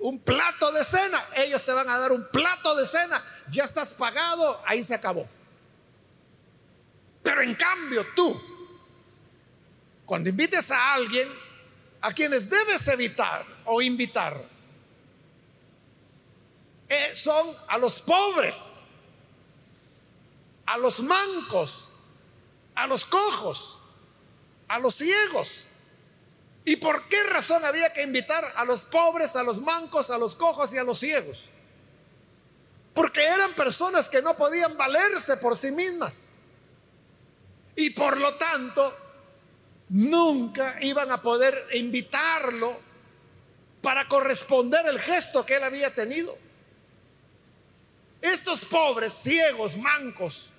un 0.00 0.18
plato 0.18 0.70
de 0.72 0.84
cena, 0.84 1.24
ellos 1.36 1.64
te 1.64 1.72
van 1.72 1.88
a 1.88 1.98
dar 1.98 2.12
un 2.12 2.28
plato 2.28 2.76
de 2.76 2.84
cena, 2.84 3.24
ya 3.50 3.64
estás 3.64 3.94
pagado, 3.94 4.60
ahí 4.66 4.84
se 4.84 4.94
acabó. 4.94 5.26
Pero 7.22 7.40
en 7.40 7.54
cambio 7.54 8.06
tú, 8.14 8.38
cuando 10.04 10.28
invites 10.28 10.70
a 10.70 10.92
alguien 10.92 11.26
a 12.02 12.12
quienes 12.12 12.50
debes 12.50 12.86
evitar 12.88 13.46
o 13.64 13.80
invitar, 13.80 14.44
eh, 16.90 17.14
son 17.14 17.56
a 17.68 17.78
los 17.78 18.02
pobres 18.02 18.84
a 20.66 20.78
los 20.78 21.00
mancos, 21.00 21.90
a 22.74 22.86
los 22.86 23.04
cojos, 23.04 23.80
a 24.68 24.78
los 24.78 24.94
ciegos. 24.94 25.68
¿Y 26.64 26.76
por 26.76 27.08
qué 27.08 27.22
razón 27.24 27.64
había 27.64 27.92
que 27.92 28.02
invitar 28.02 28.52
a 28.56 28.64
los 28.64 28.84
pobres, 28.86 29.36
a 29.36 29.42
los 29.42 29.60
mancos, 29.60 30.10
a 30.10 30.16
los 30.16 30.34
cojos 30.34 30.72
y 30.72 30.78
a 30.78 30.84
los 30.84 30.98
ciegos? 30.98 31.44
Porque 32.94 33.22
eran 33.22 33.52
personas 33.52 34.08
que 34.08 34.22
no 34.22 34.36
podían 34.36 34.76
valerse 34.76 35.36
por 35.36 35.56
sí 35.56 35.72
mismas. 35.72 36.32
Y 37.76 37.90
por 37.90 38.16
lo 38.16 38.36
tanto, 38.36 38.96
nunca 39.90 40.76
iban 40.80 41.10
a 41.10 41.20
poder 41.20 41.66
invitarlo 41.72 42.80
para 43.82 44.08
corresponder 44.08 44.86
el 44.86 44.98
gesto 44.98 45.44
que 45.44 45.56
él 45.56 45.64
había 45.64 45.94
tenido. 45.94 46.34
Estos 48.22 48.64
pobres, 48.64 49.12
ciegos, 49.12 49.76
mancos, 49.76 50.50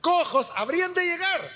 cojos 0.00 0.50
habrían 0.56 0.94
de 0.94 1.04
llegar. 1.04 1.50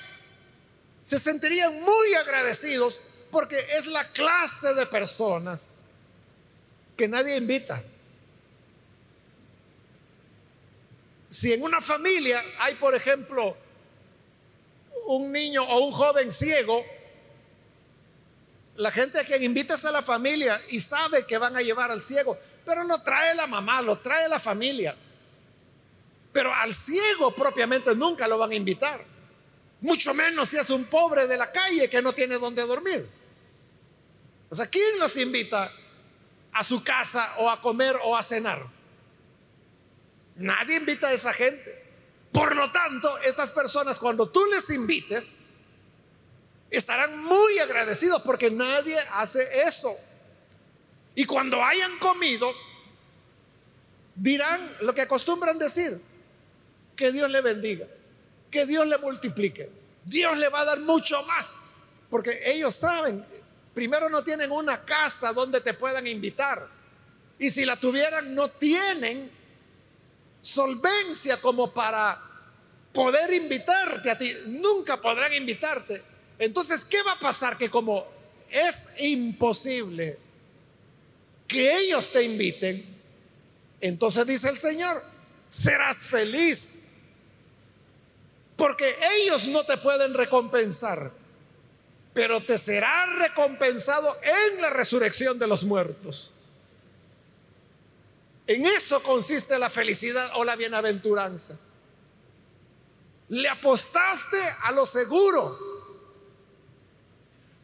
Se 1.00 1.18
sentirían 1.18 1.80
muy 1.80 2.14
agradecidos 2.14 3.00
porque 3.34 3.58
es 3.76 3.88
la 3.88 4.08
clase 4.12 4.74
de 4.74 4.86
personas 4.86 5.86
que 6.96 7.08
nadie 7.08 7.36
invita. 7.36 7.82
Si 11.28 11.52
en 11.52 11.64
una 11.64 11.80
familia 11.80 12.40
hay, 12.60 12.76
por 12.76 12.94
ejemplo, 12.94 13.56
un 15.06 15.32
niño 15.32 15.64
o 15.64 15.84
un 15.84 15.90
joven 15.90 16.30
ciego, 16.30 16.84
la 18.76 18.92
gente 18.92 19.18
a 19.18 19.24
quien 19.24 19.42
invitas 19.42 19.84
a 19.84 19.90
la 19.90 20.02
familia 20.02 20.62
y 20.68 20.78
sabe 20.78 21.26
que 21.26 21.36
van 21.36 21.56
a 21.56 21.60
llevar 21.60 21.90
al 21.90 22.02
ciego, 22.02 22.38
pero 22.64 22.84
no 22.84 23.02
trae 23.02 23.34
la 23.34 23.48
mamá, 23.48 23.82
lo 23.82 23.98
trae 23.98 24.28
la 24.28 24.38
familia. 24.38 24.94
Pero 26.32 26.54
al 26.54 26.72
ciego 26.72 27.34
propiamente 27.34 27.96
nunca 27.96 28.28
lo 28.28 28.38
van 28.38 28.52
a 28.52 28.54
invitar. 28.54 29.04
Mucho 29.80 30.14
menos 30.14 30.50
si 30.50 30.56
es 30.56 30.70
un 30.70 30.84
pobre 30.84 31.26
de 31.26 31.36
la 31.36 31.50
calle 31.50 31.90
que 31.90 32.00
no 32.00 32.12
tiene 32.12 32.38
donde 32.38 32.62
dormir. 32.62 33.23
O 34.60 34.70
¿quién 34.70 35.00
los 35.00 35.16
invita 35.16 35.72
a 36.52 36.62
su 36.62 36.84
casa 36.84 37.34
o 37.38 37.50
a 37.50 37.60
comer 37.60 37.96
o 38.04 38.16
a 38.16 38.22
cenar? 38.22 38.64
Nadie 40.36 40.76
invita 40.76 41.08
a 41.08 41.12
esa 41.12 41.32
gente. 41.32 41.82
Por 42.30 42.54
lo 42.54 42.70
tanto, 42.70 43.18
estas 43.18 43.50
personas 43.50 43.98
cuando 43.98 44.28
tú 44.28 44.44
les 44.46 44.70
invites, 44.70 45.44
estarán 46.70 47.22
muy 47.22 47.58
agradecidos 47.58 48.22
porque 48.22 48.50
nadie 48.50 48.96
hace 49.12 49.62
eso. 49.62 49.96
Y 51.16 51.24
cuando 51.24 51.62
hayan 51.62 51.98
comido, 51.98 52.52
dirán 54.14 54.76
lo 54.82 54.94
que 54.94 55.02
acostumbran 55.02 55.58
decir, 55.58 56.00
que 56.94 57.10
Dios 57.10 57.28
le 57.30 57.40
bendiga, 57.40 57.86
que 58.52 58.66
Dios 58.66 58.86
le 58.86 58.98
multiplique. 58.98 59.68
Dios 60.04 60.38
le 60.38 60.48
va 60.48 60.60
a 60.60 60.64
dar 60.64 60.80
mucho 60.80 61.20
más, 61.24 61.56
porque 62.08 62.38
ellos 62.46 62.74
saben, 62.74 63.24
primero 63.74 64.08
no 64.08 64.22
tienen 64.22 64.50
una 64.50 64.84
casa 64.84 65.32
donde 65.32 65.60
te 65.60 65.74
puedan 65.74 66.06
invitar. 66.06 66.68
Y 67.38 67.50
si 67.50 67.64
la 67.64 67.76
tuvieran, 67.76 68.34
no 68.34 68.48
tienen 68.48 69.30
solvencia 70.40 71.40
como 71.40 71.72
para 71.72 72.20
poder 72.92 73.32
invitarte 73.34 74.10
a 74.10 74.16
ti. 74.16 74.32
Nunca 74.46 75.00
podrán 75.00 75.34
invitarte. 75.34 76.02
Entonces, 76.38 76.84
¿qué 76.84 77.02
va 77.02 77.12
a 77.12 77.18
pasar? 77.18 77.58
Que 77.58 77.68
como 77.68 78.06
es 78.48 78.88
imposible 79.00 80.18
que 81.48 81.76
ellos 81.76 82.10
te 82.10 82.22
inviten, 82.22 82.86
entonces 83.80 84.26
dice 84.26 84.48
el 84.48 84.56
Señor, 84.56 85.02
serás 85.48 85.98
feliz 85.98 86.84
porque 88.56 88.94
ellos 89.18 89.48
no 89.48 89.64
te 89.64 89.76
pueden 89.78 90.14
recompensar, 90.14 91.10
pero 92.14 92.40
te 92.42 92.56
será 92.56 93.06
recompensado 93.06 94.16
en 94.22 94.62
la 94.62 94.70
resurrección 94.70 95.38
de 95.38 95.48
los 95.48 95.64
muertos. 95.64 96.32
En 98.46 98.64
eso 98.64 99.02
consiste 99.02 99.58
la 99.58 99.68
felicidad 99.68 100.30
o 100.36 100.44
la 100.44 100.54
bienaventuranza. 100.54 101.58
Le 103.28 103.48
apostaste 103.48 104.38
a 104.62 104.72
lo 104.72 104.86
seguro. 104.86 105.58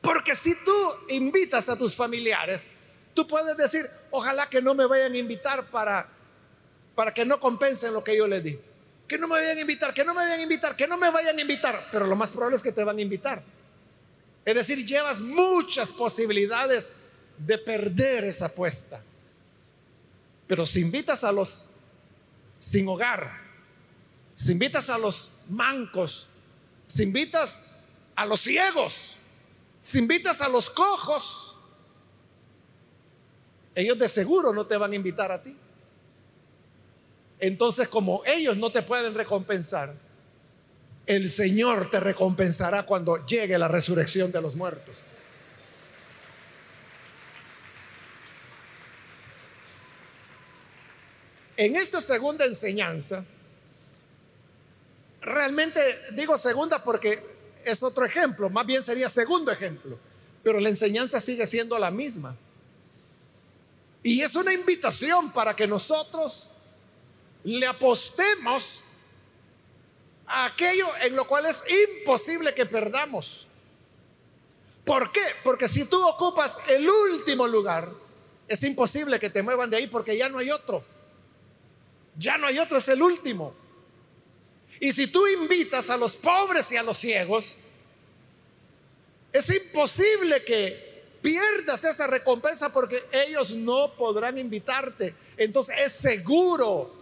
Porque 0.01 0.35
si 0.35 0.55
tú 0.65 0.93
invitas 1.11 1.69
a 1.69 1.77
tus 1.77 1.95
familiares, 1.95 2.73
tú 3.15 3.27
puedes 3.27 3.57
decir, 3.57 3.89
ojalá 4.11 4.49
que 4.49 4.61
no 4.61 4.75
me 4.75 4.87
vayan 4.87 5.13
a 5.13 5.19
invitar 5.19 5.71
para, 5.71 6.09
para 6.97 7.15
que 7.15 7.25
no 7.25 7.39
compensen 7.39 7.93
lo 7.93 8.03
que 8.03 8.17
yo 8.17 8.27
les 8.27 8.43
di 8.43 8.59
que 9.11 9.19
no 9.19 9.27
me 9.27 9.41
vayan 9.41 9.59
a 9.59 9.61
invitar, 9.61 9.93
que 9.93 10.05
no 10.05 10.15
me 10.15 10.21
vayan 10.21 10.39
a 10.39 10.43
invitar, 10.45 10.77
que 10.77 10.87
no 10.87 10.97
me 10.97 11.11
vayan 11.11 11.37
a 11.37 11.41
invitar, 11.41 11.85
pero 11.91 12.07
lo 12.07 12.15
más 12.15 12.31
probable 12.31 12.57
es 12.57 12.63
que 12.63 12.71
te 12.71 12.85
van 12.85 12.97
a 12.97 13.01
invitar. 13.01 13.43
Es 14.59 14.67
decir, 14.67 14.87
llevas 14.87 15.21
muchas 15.21 15.93
posibilidades 15.93 16.95
de 17.39 17.59
perder 17.59 18.25
esa 18.25 18.47
apuesta. 18.47 19.03
Pero 20.47 20.67
si 20.67 20.81
invitas 20.81 21.23
a 21.25 21.33
los 21.33 21.69
sin 22.59 22.89
hogar, 22.89 23.41
si 24.35 24.53
invitas 24.53 24.91
a 24.91 24.99
los 24.99 25.31
mancos, 25.49 26.29
si 26.87 27.05
invitas 27.05 27.71
a 28.17 28.27
los 28.27 28.41
ciegos, 28.41 29.17
si 29.79 29.99
invitas 29.99 30.41
a 30.41 30.49
los 30.49 30.69
cojos, 30.69 31.57
ellos 33.75 33.99
de 33.99 34.09
seguro 34.09 34.53
no 34.53 34.67
te 34.67 34.77
van 34.77 34.93
a 34.93 34.97
invitar 34.97 35.31
a 35.31 35.43
ti. 35.43 35.57
Entonces, 37.39 37.89
como 37.89 38.23
ellos 38.27 38.57
no 38.57 38.71
te 38.71 38.83
pueden 38.83 39.15
recompensar, 39.15 39.95
el 41.07 41.31
Señor 41.31 41.91
te 41.91 42.01
recompensará 42.01 42.85
cuando 42.85 43.25
llegue 43.27 43.59
la 43.59 43.69
resurrección 43.69 44.31
de 44.31 44.41
los 44.41 44.57
muertos. 44.57 45.05
En 51.57 51.77
esta 51.77 52.01
segunda 52.01 52.47
enseñanza, 52.47 53.25
realmente 55.21 55.81
digo 56.15 56.39
segunda 56.39 56.83
porque 56.83 57.23
es 57.65 57.83
otro 57.83 58.05
ejemplo, 58.07 58.49
más 58.49 58.65
bien 58.65 58.83
sería 58.83 59.09
segundo 59.09 59.53
ejemplo, 59.53 59.99
pero 60.43 60.59
la 60.59 60.71
enseñanza 60.71 61.21
sigue 61.21 61.47
siendo 61.47 61.79
la 61.79 61.91
misma. 61.91 62.37
Y 64.03 64.23
es 64.23 64.35
una 64.35 64.55
invitación 64.55 65.31
para 65.33 65.55
que 65.55 65.67
nosotros 65.67 66.51
le 67.45 67.67
apostemos 67.67 68.83
aquello 70.31 70.89
en 71.03 71.17
lo 71.17 71.27
cual 71.27 71.47
es 71.47 71.63
imposible 71.69 72.55
que 72.55 72.67
perdamos. 72.67 73.47
¿Por 74.85 75.11
qué? 75.13 75.23
Porque 75.45 75.69
si 75.69 75.85
tú 75.85 76.03
ocupas 76.07 76.59
el 76.69 76.89
último 76.89 77.47
lugar, 77.47 77.93
es 78.49 78.63
imposible 78.63 79.21
que 79.21 79.31
te 79.31 79.43
muevan 79.43 79.71
de 79.71 79.77
ahí 79.77 79.87
porque 79.87 80.17
ya 80.17 80.29
no 80.29 80.39
hay 80.39 80.51
otro. 80.51 80.85
Ya 82.17 82.39
no 82.39 82.47
hay 82.47 82.59
otro, 82.59 82.79
es 82.79 82.89
el 82.89 83.03
último. 83.03 83.55
Y 84.81 84.93
si 84.93 85.07
tú 85.07 85.27
invitas 85.27 85.91
a 85.91 85.97
los 85.97 86.15
pobres 86.15 86.71
y 86.73 86.77
a 86.77 86.83
los 86.83 86.99
ciegos, 86.99 87.59
es 89.33 89.51
imposible 89.51 90.43
que 90.43 90.91
pierdas 91.23 91.85
esa 91.85 92.07
recompensa 92.07 92.73
porque 92.73 93.03
ellos 93.13 93.53
no 93.53 93.95
podrán 93.95 94.39
invitarte. 94.39 95.15
Entonces 95.37 95.77
es 95.79 95.93
seguro 95.93 97.00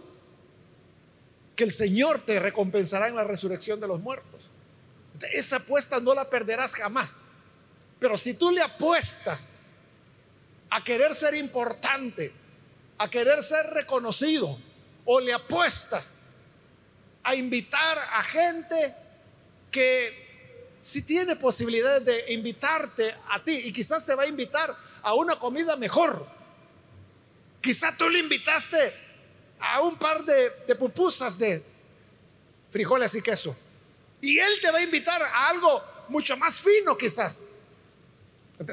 que 1.59 1.65
el 1.65 1.71
Señor 1.71 2.21
te 2.21 2.39
recompensará 2.39 3.09
en 3.09 3.17
la 3.17 3.25
resurrección 3.25 3.81
de 3.81 3.87
los 3.89 3.99
muertos. 3.99 4.43
Esa 5.33 5.57
apuesta 5.57 5.99
no 5.99 6.13
la 6.13 6.29
perderás 6.29 6.73
jamás. 6.73 7.23
Pero 7.99 8.15
si 8.15 8.33
tú 8.33 8.49
le 8.49 8.61
apuestas 8.61 9.63
a 10.69 10.81
querer 10.81 11.13
ser 11.13 11.35
importante, 11.35 12.31
a 12.97 13.09
querer 13.09 13.43
ser 13.43 13.65
reconocido, 13.71 14.57
o 15.03 15.19
le 15.19 15.33
apuestas 15.33 16.21
a 17.23 17.35
invitar 17.35 17.97
a 18.09 18.23
gente 18.23 18.95
que 19.69 20.77
si 20.79 21.01
tiene 21.01 21.35
posibilidades 21.35 22.05
de 22.05 22.33
invitarte 22.35 23.13
a 23.31 23.43
ti 23.43 23.63
y 23.65 23.73
quizás 23.73 24.05
te 24.05 24.15
va 24.15 24.23
a 24.23 24.27
invitar 24.27 24.73
a 25.01 25.13
una 25.13 25.37
comida 25.37 25.75
mejor. 25.75 26.25
Quizás 27.59 27.97
tú 27.97 28.09
le 28.09 28.19
invitaste 28.19 29.08
a 29.59 29.81
un 29.81 29.97
par 29.97 30.23
de, 30.23 30.75
pupusas 30.75 31.37
de 31.37 31.63
frijoles 32.71 33.13
y 33.15 33.21
queso. 33.21 33.55
Y 34.21 34.37
él 34.37 34.53
te 34.61 34.71
va 34.71 34.79
a 34.79 34.83
invitar 34.83 35.21
a 35.21 35.47
algo 35.47 35.83
mucho 36.09 36.37
más 36.37 36.59
fino 36.59 36.97
quizás. 36.97 37.51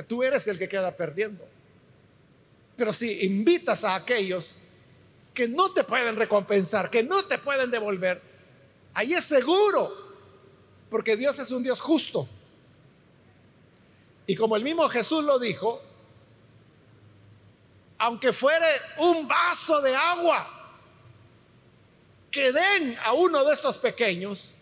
Tú 0.08 0.22
eres 0.22 0.46
el 0.46 0.58
que 0.58 0.68
queda 0.68 0.94
perdiendo. 0.94 1.46
Pero 2.76 2.92
si 2.92 3.24
invitas 3.24 3.84
a 3.84 3.94
aquellos 3.94 4.56
que 5.32 5.48
no 5.48 5.72
te 5.72 5.84
pueden 5.84 6.16
recompensar, 6.16 6.90
que 6.90 7.02
no 7.02 7.24
te 7.24 7.38
pueden 7.38 7.70
devolver, 7.70 8.20
ahí 8.94 9.14
es 9.14 9.24
seguro, 9.24 9.90
porque 10.90 11.16
Dios 11.16 11.38
es 11.38 11.50
un 11.50 11.62
Dios 11.62 11.80
justo. 11.80 12.28
Y 14.26 14.34
como 14.34 14.56
el 14.56 14.64
mismo 14.64 14.88
Jesús 14.88 15.24
lo 15.24 15.38
dijo, 15.38 15.80
aunque 17.98 18.32
fuere 18.32 18.66
un 18.98 19.26
vaso 19.26 19.80
de 19.80 19.94
agua 19.94 20.55
que 22.36 22.52
den 22.52 22.98
a 23.02 23.14
uno 23.14 23.42
de 23.44 23.54
estos 23.54 23.78
pequeños, 23.78 24.52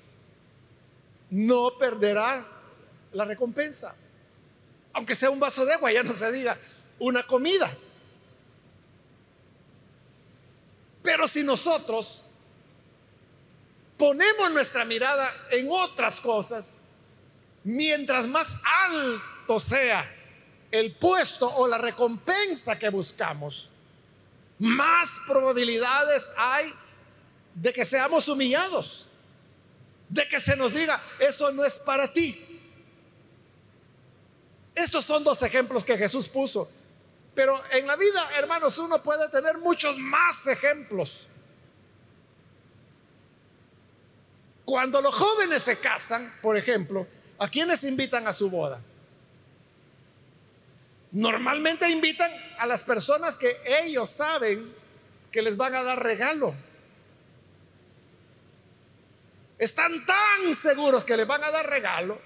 no 1.28 1.76
perderá 1.76 2.46
la 3.10 3.24
recompensa. 3.24 3.96
Aunque 4.92 5.16
sea 5.16 5.28
un 5.28 5.40
vaso 5.40 5.64
de 5.64 5.72
agua, 5.72 5.90
ya 5.90 6.04
no 6.04 6.12
se 6.12 6.30
diga 6.30 6.56
una 7.00 7.26
comida. 7.26 7.68
Pero 11.02 11.26
si 11.26 11.42
nosotros 11.42 12.26
ponemos 13.98 14.52
nuestra 14.52 14.84
mirada 14.84 15.28
en 15.50 15.66
otras 15.68 16.20
cosas, 16.20 16.74
mientras 17.64 18.28
más 18.28 18.56
alto 18.86 19.58
sea 19.58 20.08
el 20.70 20.94
puesto 20.94 21.52
o 21.56 21.66
la 21.66 21.78
recompensa 21.78 22.78
que 22.78 22.88
buscamos, 22.88 23.68
más 24.60 25.10
probabilidades 25.26 26.30
hay 26.36 26.72
de 27.54 27.72
que 27.72 27.84
seamos 27.84 28.28
humillados, 28.28 29.06
de 30.08 30.26
que 30.28 30.40
se 30.40 30.56
nos 30.56 30.74
diga, 30.74 31.02
eso 31.18 31.50
no 31.52 31.64
es 31.64 31.78
para 31.78 32.12
ti. 32.12 32.36
Estos 34.74 35.04
son 35.04 35.22
dos 35.22 35.42
ejemplos 35.42 35.84
que 35.84 35.96
Jesús 35.96 36.28
puso. 36.28 36.70
Pero 37.34 37.60
en 37.72 37.86
la 37.86 37.96
vida, 37.96 38.28
hermanos, 38.36 38.78
uno 38.78 39.02
puede 39.02 39.28
tener 39.28 39.58
muchos 39.58 39.96
más 39.98 40.46
ejemplos. 40.46 41.28
Cuando 44.64 45.00
los 45.00 45.14
jóvenes 45.14 45.62
se 45.62 45.76
casan, 45.78 46.32
por 46.40 46.56
ejemplo, 46.56 47.06
¿a 47.38 47.48
quiénes 47.48 47.84
invitan 47.84 48.26
a 48.26 48.32
su 48.32 48.50
boda? 48.50 48.80
Normalmente 51.12 51.88
invitan 51.90 52.32
a 52.58 52.66
las 52.66 52.82
personas 52.82 53.36
que 53.36 53.56
ellos 53.84 54.10
saben 54.10 54.74
que 55.30 55.42
les 55.42 55.56
van 55.56 55.74
a 55.74 55.82
dar 55.82 56.02
regalo. 56.02 56.54
Están 59.64 60.04
tan 60.04 60.52
seguros 60.52 61.04
que 61.04 61.16
les 61.16 61.26
van 61.26 61.42
a 61.42 61.50
dar 61.50 61.66
regalo 61.66 62.20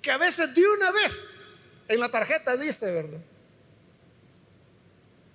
que 0.00 0.10
a 0.10 0.16
veces 0.16 0.54
de 0.54 0.66
una 0.66 0.90
vez 0.92 1.44
en 1.88 2.00
la 2.00 2.08
tarjeta 2.08 2.56
dice, 2.56 2.90
¿verdad? 2.90 3.20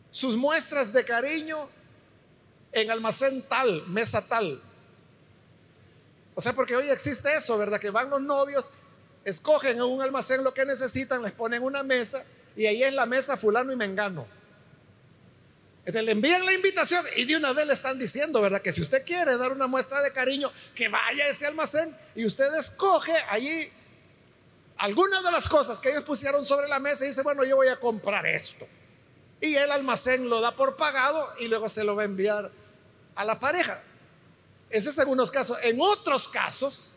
Sus 0.09 0.35
muestras 0.35 0.91
de 0.91 1.05
cariño 1.05 1.69
en 2.71 2.89
almacén 2.89 3.43
tal, 3.43 3.85
mesa 3.89 4.27
tal. 4.27 4.59
O 6.33 6.41
sea, 6.41 6.53
porque 6.53 6.75
hoy 6.75 6.89
existe 6.89 7.35
eso, 7.35 7.59
¿verdad? 7.59 7.79
Que 7.79 7.91
van 7.91 8.09
los 8.09 8.21
novios, 8.23 8.71
escogen 9.23 9.77
en 9.77 9.83
un 9.83 10.01
almacén 10.01 10.43
lo 10.43 10.51
que 10.51 10.65
necesitan, 10.65 11.21
les 11.21 11.33
ponen 11.33 11.61
una 11.61 11.83
mesa 11.83 12.25
y 12.55 12.65
ahí 12.65 12.81
es 12.81 12.93
la 12.95 13.05
mesa 13.05 13.37
fulano 13.37 13.71
y 13.71 13.75
mengano. 13.75 14.25
Entonces 15.85 16.05
le 16.05 16.11
envían 16.13 16.45
la 16.45 16.53
invitación 16.53 17.05
y 17.17 17.25
de 17.25 17.35
una 17.35 17.51
vez 17.51 17.67
le 17.67 17.73
están 17.73 17.99
diciendo, 17.99 18.41
¿verdad? 18.41 18.61
Que 18.61 18.71
si 18.71 18.81
usted 18.81 19.05
quiere 19.05 19.37
dar 19.37 19.51
una 19.51 19.67
muestra 19.67 20.01
de 20.01 20.13
cariño, 20.13 20.51
que 20.73 20.87
vaya 20.87 21.25
a 21.25 21.27
ese 21.27 21.45
almacén 21.45 21.95
y 22.15 22.25
usted 22.25 22.53
escoge 22.55 23.13
allí 23.29 23.69
algunas 24.77 25.23
de 25.23 25.31
las 25.31 25.49
cosas 25.49 25.81
que 25.81 25.89
ellos 25.89 26.03
pusieron 26.03 26.45
sobre 26.45 26.69
la 26.69 26.79
mesa 26.79 27.03
y 27.03 27.09
dice, 27.09 27.21
bueno, 27.21 27.43
yo 27.43 27.57
voy 27.57 27.67
a 27.67 27.79
comprar 27.79 28.25
esto. 28.25 28.65
Y 29.41 29.55
el 29.55 29.71
almacén 29.71 30.29
lo 30.29 30.39
da 30.39 30.55
por 30.55 30.77
pagado 30.77 31.33
y 31.39 31.49
luego 31.49 31.67
se 31.67 31.83
lo 31.83 31.97
va 31.97 32.03
a 32.03 32.05
enviar 32.05 32.49
a 33.15 33.25
la 33.25 33.39
pareja. 33.39 33.83
Ese 34.69 34.89
es 34.89 34.97
en 34.97 35.09
unos 35.09 35.31
casos. 35.31 35.57
En 35.63 35.81
otros 35.81 36.29
casos, 36.29 36.93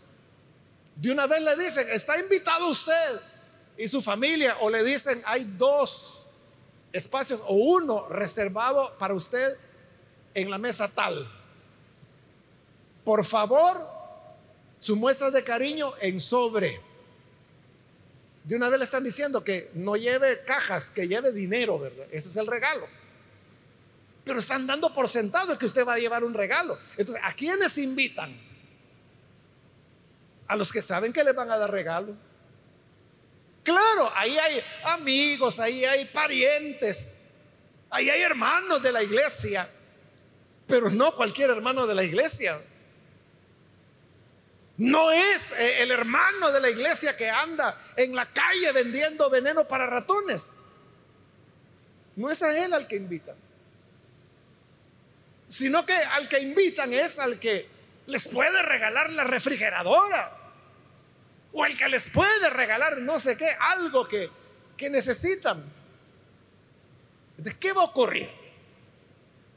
de 0.95 1.11
una 1.11 1.27
vez 1.27 1.43
le 1.43 1.57
dicen, 1.57 1.89
está 1.91 2.19
invitado 2.19 2.69
usted 2.69 3.21
y 3.77 3.89
su 3.89 4.01
familia, 4.01 4.57
o 4.61 4.71
le 4.71 4.85
dicen, 4.85 5.21
hay 5.27 5.45
dos 5.59 6.26
espacios 6.97 7.41
o 7.47 7.55
uno 7.55 8.09
reservado 8.09 8.97
para 8.99 9.15
usted 9.15 9.57
en 10.35 10.51
la 10.51 10.59
mesa 10.59 10.89
tal. 10.89 11.31
Por 13.05 13.25
favor, 13.25 13.81
su 14.79 14.97
muestra 14.97 15.31
de 15.31 15.45
cariño 15.45 15.93
en 16.01 16.19
sobre. 16.21 16.81
De 18.45 18.55
una 18.55 18.69
vez 18.69 18.79
le 18.79 18.85
están 18.85 19.05
diciendo 19.05 19.43
que 19.43 19.71
no 19.75 19.97
lleve 19.97 20.45
cajas, 20.45 20.91
que 20.91 21.09
lleve 21.09 21.33
dinero, 21.33 21.79
¿verdad? 21.79 22.07
Ese 22.11 22.29
es 22.29 22.37
el 22.37 22.47
regalo. 22.47 22.87
Pero 24.25 24.39
están 24.39 24.67
dando 24.67 24.93
por 24.93 25.09
sentado 25.09 25.57
que 25.59 25.67
usted 25.67 25.87
va 25.87 25.95
a 25.95 25.99
llevar 25.99 26.25
un 26.25 26.35
regalo. 26.35 26.77
Entonces, 26.97 27.23
¿a 27.25 27.33
quiénes 27.33 27.77
invitan? 27.79 28.37
A 30.49 30.57
los 30.57 30.73
que 30.73 30.83
saben 30.83 31.13
que 31.13 31.25
le 31.25 31.33
van 31.33 31.51
a 31.51 31.59
dar 31.59 31.71
regalo. 31.71 32.15
Claro, 33.67 34.13
ahí 34.15 34.39
hay 34.39 34.63
amigos, 34.85 35.59
ahí 35.59 35.85
hay 35.85 36.05
parientes, 36.05 37.19
ahí 37.91 38.09
hay 38.09 38.23
hermanos 38.23 38.81
de 38.81 38.93
la 38.93 39.03
iglesia, 39.03 39.69
pero 40.69 40.89
no 40.89 41.17
cualquier 41.17 41.51
hermano 41.51 41.85
de 41.85 41.97
la 41.97 42.05
iglesia. 42.05 42.63
No 44.77 45.11
es 45.11 45.51
eh, 45.51 45.83
el 45.83 45.91
hermano 45.91 46.53
de 46.53 46.61
la 46.61 46.71
iglesia 46.71 47.17
que 47.17 47.29
anda 47.29 47.77
en 47.97 48.15
la 48.15 48.33
calle 48.33 48.71
vendiendo 48.71 49.29
veneno 49.29 49.67
para 49.67 49.89
ratones. 49.89 50.63
No 52.15 52.31
es 52.31 52.41
a 52.45 52.65
él 52.65 52.73
al 52.73 52.87
que 52.87 52.95
invitan. 52.95 53.35
Sino 55.49 55.85
que 55.85 55.93
al 55.93 56.29
que 56.29 56.39
invitan 56.39 56.95
es 56.95 57.19
al 57.19 57.41
que 57.41 57.69
les 58.07 58.29
puede 58.29 58.63
regalar 58.63 59.11
la 59.11 59.25
refrigeradora 59.25 60.46
o 61.59 61.65
el 61.65 61.75
que 61.75 61.89
les 61.89 62.11
puede 62.11 62.51
regalar 62.51 62.99
no 62.99 63.19
sé 63.19 63.35
qué, 63.35 63.49
algo 63.59 64.07
que, 64.07 64.31
que 64.77 64.91
necesitan. 64.91 65.65
¿De 67.39 67.59
qué 67.59 67.73
va 67.73 67.81
a 67.81 67.87
ocurrir? 67.87 68.29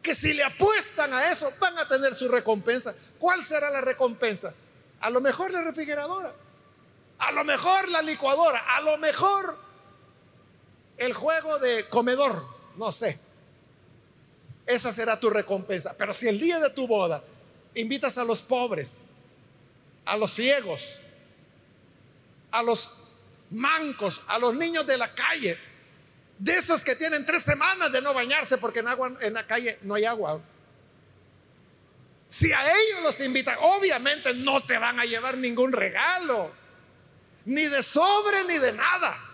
Que 0.01 0.15
si 0.15 0.33
le 0.33 0.43
apuestan 0.43 1.13
a 1.13 1.29
eso, 1.29 1.51
van 1.59 1.77
a 1.77 1.89
tener 1.89 2.15
su 2.15 2.29
recompensa. 2.29 2.95
¿Cuál 3.19 3.43
será 3.43 3.69
la 3.69 3.81
recompensa? 3.81 4.53
A 5.01 5.09
lo 5.09 5.19
mejor 5.19 5.51
la 5.51 5.62
refrigeradora, 5.62 6.33
a 7.17 7.31
lo 7.33 7.43
mejor 7.43 7.89
la 7.89 8.01
licuadora, 8.01 8.59
a 8.77 8.79
lo 8.79 8.97
mejor 8.97 9.59
el 10.95 11.13
juego 11.13 11.59
de 11.59 11.89
comedor, 11.89 12.45
no 12.77 12.93
sé. 12.93 13.19
Esa 14.65 14.93
será 14.93 15.19
tu 15.19 15.29
recompensa. 15.29 15.95
Pero 15.97 16.13
si 16.13 16.29
el 16.29 16.39
día 16.39 16.62
de 16.62 16.69
tu 16.69 16.88
boda 16.88 17.21
invitas 17.75 18.17
a 18.17 18.23
los 18.23 18.41
pobres, 18.41 19.03
a 20.05 20.15
los 20.15 20.31
ciegos, 20.31 21.01
a 22.51 22.63
los 22.63 22.91
mancos, 23.51 24.21
a 24.27 24.39
los 24.39 24.55
niños 24.55 24.85
de 24.85 24.97
la 24.97 25.13
calle, 25.13 25.57
de 26.38 26.53
esos 26.53 26.83
que 26.83 26.95
tienen 26.95 27.25
tres 27.25 27.43
semanas 27.43 27.91
de 27.91 28.01
no 28.01 28.13
bañarse 28.13 28.57
porque 28.57 28.79
en, 28.79 28.88
agua, 28.88 29.12
en 29.19 29.33
la 29.33 29.45
calle 29.45 29.77
no 29.81 29.95
hay 29.95 30.05
agua. 30.05 30.41
Si 32.27 32.51
a 32.51 32.62
ellos 32.62 33.03
los 33.03 33.19
invitan, 33.19 33.57
obviamente 33.62 34.33
no 34.33 34.62
te 34.62 34.77
van 34.77 34.99
a 34.99 35.03
llevar 35.03 35.38
ningún 35.38 35.71
regalo, 35.71 36.53
ni 37.45 37.65
de 37.65 37.83
sobre 37.83 38.43
ni 38.45 38.57
de 38.57 38.73
nada. 38.73 39.25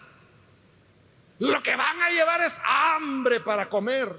Lo 1.40 1.62
que 1.62 1.76
van 1.76 2.02
a 2.02 2.10
llevar 2.10 2.42
es 2.42 2.60
hambre 2.64 3.42
para 3.42 3.68
comer. 3.68 4.10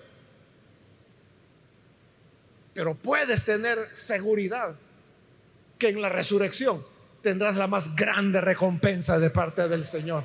Pero 2.75 2.95
puedes 2.95 3.45
tener 3.47 3.79
seguridad 3.97 4.79
que 5.79 5.89
en 5.89 6.03
la 6.03 6.11
resurrección 6.11 6.85
tendrás 7.27 7.57
la 7.57 7.67
más 7.67 7.97
grande 7.97 8.41
recompensa 8.41 9.19
de 9.19 9.31
parte 9.31 9.67
del 9.67 9.83
Señor. 9.83 10.23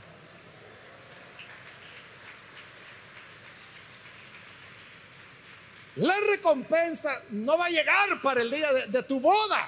La 5.96 6.14
recompensa 6.30 7.24
no 7.32 7.58
va 7.58 7.66
a 7.66 7.70
llegar 7.70 8.22
para 8.22 8.44
el 8.44 8.52
día 8.52 8.72
de, 8.72 9.02
tu 9.02 9.20
boda. 9.20 9.68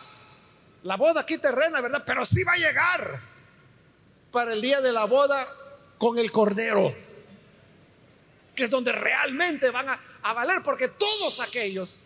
La 0.83 0.95
boda 0.95 1.21
aquí 1.21 1.39
terrena, 1.39 1.81
¿verdad? 1.81 2.03
Pero 2.05 2.23
sí 2.23 2.43
va 2.43 2.51
a 2.51 2.57
llegar 2.57 3.19
para 4.31 4.53
el 4.53 4.61
día 4.61 4.79
de 4.81 4.91
la 4.91 5.05
boda 5.05 5.47
con 5.97 6.19
el 6.19 6.31
Cordero, 6.31 6.93
que 8.53 8.65
es 8.65 8.69
donde 8.69 8.91
realmente 8.91 9.71
van 9.71 9.89
a, 9.89 9.99
a, 10.21 10.33
valer, 10.33 10.61
porque 10.63 10.87
todos 10.87 11.39
aquellos 11.39 12.03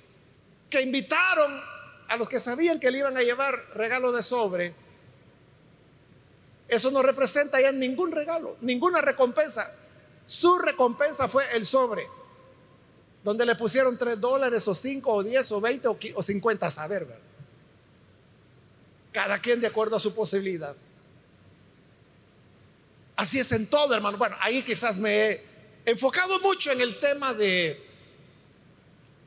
que 0.69 0.79
invitaron 0.79 1.61
a 2.07 2.15
los 2.15 2.29
que 2.29 2.39
sabían 2.39 2.79
que 2.79 2.91
le 2.91 2.99
iban 2.99 3.17
a 3.17 3.23
llevar 3.23 3.61
regalo 3.75 4.13
de 4.13 4.23
sobre, 4.23 4.86
eso 6.67 6.91
no 6.91 7.01
representa 7.01 7.61
ya 7.61 7.71
ningún 7.71 8.11
regalo, 8.11 8.57
ninguna 8.61 9.01
recompensa. 9.01 9.71
Su 10.25 10.57
recompensa 10.57 11.27
fue 11.27 11.43
el 11.55 11.65
sobre, 11.65 12.07
donde 13.23 13.45
le 13.45 13.55
pusieron 13.55 13.97
tres 13.97 14.19
dólares 14.19 14.67
o 14.67 14.75
cinco 14.75 15.13
o 15.13 15.23
diez 15.23 15.51
o 15.51 15.61
veinte 15.61 15.87
o 15.87 16.23
cincuenta, 16.23 16.67
a 16.67 16.71
saber, 16.71 17.05
¿verdad? 17.05 17.23
Cada 19.11 19.39
quien 19.39 19.61
de 19.61 19.67
acuerdo 19.67 19.95
a 19.95 19.99
su 19.99 20.13
posibilidad. 20.13 20.75
Así 23.15 23.39
es 23.39 23.51
en 23.51 23.67
todo, 23.67 23.95
hermano. 23.95 24.17
Bueno, 24.17 24.35
ahí 24.39 24.61
quizás 24.61 24.99
me 24.99 25.31
he 25.31 25.43
enfocado 25.85 26.39
mucho 26.41 26.71
en 26.71 26.81
el 26.81 26.99
tema 26.99 27.33
de 27.33 27.87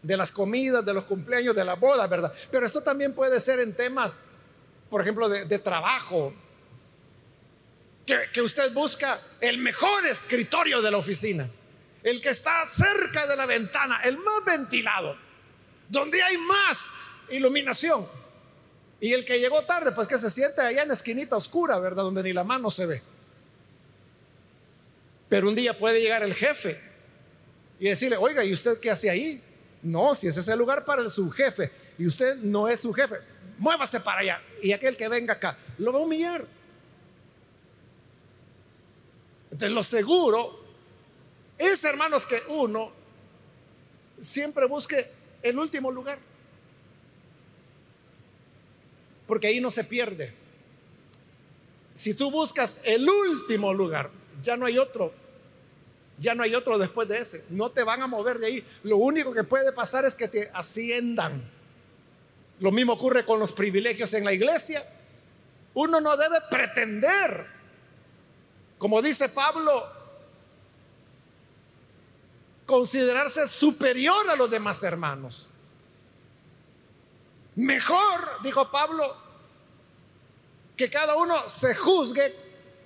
de 0.02 0.16
las 0.16 0.30
comidas, 0.30 0.84
de 0.84 0.94
los 0.94 1.04
cumpleaños, 1.04 1.54
de 1.54 1.64
la 1.64 1.74
boda, 1.74 2.06
¿verdad? 2.06 2.32
Pero 2.50 2.66
esto 2.66 2.82
también 2.82 3.14
puede 3.14 3.38
ser 3.40 3.60
en 3.60 3.74
temas, 3.74 4.22
por 4.88 5.02
ejemplo, 5.02 5.28
de, 5.28 5.58
trabajo. 5.58 6.32
Que, 8.06 8.42
usted 8.42 8.72
busca 8.72 9.20
el 9.40 9.58
mejor 9.58 10.04
escritorio 10.06 10.82
de 10.82 10.90
la 10.90 10.96
oficina, 10.96 11.48
el 12.02 12.20
que 12.20 12.30
está 12.30 12.66
cerca 12.66 13.26
de 13.26 13.36
la 13.36 13.46
ventana, 13.46 14.00
el 14.02 14.16
más 14.16 14.44
ventilado, 14.44 15.16
donde 15.88 16.20
hay 16.22 16.36
más 16.38 16.78
iluminación. 17.30 18.08
Y 19.00 19.12
el 19.12 19.24
que 19.24 19.38
llegó 19.38 19.62
tarde, 19.62 19.92
pues 19.92 20.08
que 20.08 20.18
se 20.18 20.28
siente 20.28 20.60
allá 20.60 20.82
en 20.82 20.88
la 20.88 20.94
esquinita 20.94 21.36
oscura, 21.36 21.78
¿verdad? 21.78 22.02
Donde 22.02 22.22
ni 22.22 22.32
la 22.32 22.44
mano 22.44 22.68
se 22.68 22.86
ve. 22.86 23.02
Pero 25.28 25.48
un 25.48 25.54
día 25.54 25.78
puede 25.78 26.00
llegar 26.00 26.22
el 26.22 26.34
jefe 26.34 26.80
y 27.78 27.88
decirle, 27.88 28.16
oiga, 28.16 28.44
¿y 28.44 28.52
usted 28.52 28.78
qué 28.80 28.90
hace 28.90 29.08
ahí? 29.08 29.42
No, 29.82 30.14
si 30.14 30.26
ese 30.26 30.40
es 30.40 30.48
el 30.48 30.58
lugar 30.58 30.84
para 30.84 31.02
el, 31.02 31.10
su 31.10 31.30
jefe 31.30 31.70
y 31.96 32.06
usted 32.06 32.36
no 32.36 32.68
es 32.68 32.80
su 32.80 32.92
jefe, 32.92 33.16
muévase 33.58 34.00
para 34.00 34.20
allá. 34.20 34.42
Y 34.62 34.72
aquel 34.72 34.96
que 34.96 35.08
venga 35.08 35.34
acá 35.34 35.56
lo 35.78 35.92
va 35.92 36.00
a 36.00 36.02
humillar. 36.02 36.44
Entonces, 39.50 39.70
lo 39.70 39.82
seguro 39.82 40.64
es, 41.58 41.82
hermanos, 41.84 42.26
que 42.26 42.42
uno 42.48 42.92
siempre 44.18 44.66
busque 44.66 45.10
el 45.42 45.58
último 45.58 45.90
lugar. 45.90 46.18
Porque 49.26 49.48
ahí 49.48 49.60
no 49.60 49.70
se 49.70 49.84
pierde. 49.84 50.32
Si 51.94 52.14
tú 52.14 52.30
buscas 52.30 52.82
el 52.84 53.08
último 53.08 53.72
lugar, 53.74 54.10
ya 54.42 54.56
no 54.56 54.66
hay 54.66 54.78
otro 54.78 55.12
ya 56.20 56.34
no 56.34 56.42
hay 56.42 56.54
otro 56.54 56.78
después 56.78 57.08
de 57.08 57.18
ese. 57.18 57.46
No 57.48 57.70
te 57.70 57.82
van 57.82 58.02
a 58.02 58.06
mover 58.06 58.38
de 58.38 58.46
ahí. 58.46 58.64
Lo 58.82 58.98
único 58.98 59.32
que 59.32 59.42
puede 59.42 59.72
pasar 59.72 60.04
es 60.04 60.14
que 60.14 60.28
te 60.28 60.50
asciendan. 60.52 61.42
Lo 62.60 62.70
mismo 62.70 62.92
ocurre 62.92 63.24
con 63.24 63.40
los 63.40 63.54
privilegios 63.54 64.12
en 64.12 64.26
la 64.26 64.34
iglesia. 64.34 64.84
Uno 65.72 65.98
no 65.98 66.18
debe 66.18 66.36
pretender, 66.50 67.46
como 68.80 69.02
dice 69.02 69.28
Pablo, 69.28 69.86
considerarse 72.64 73.46
superior 73.46 74.30
a 74.30 74.36
los 74.36 74.50
demás 74.50 74.82
hermanos. 74.82 75.52
Mejor, 77.56 78.42
dijo 78.42 78.70
Pablo, 78.70 79.14
que 80.78 80.88
cada 80.88 81.14
uno 81.14 81.46
se 81.46 81.74
juzgue 81.74 82.34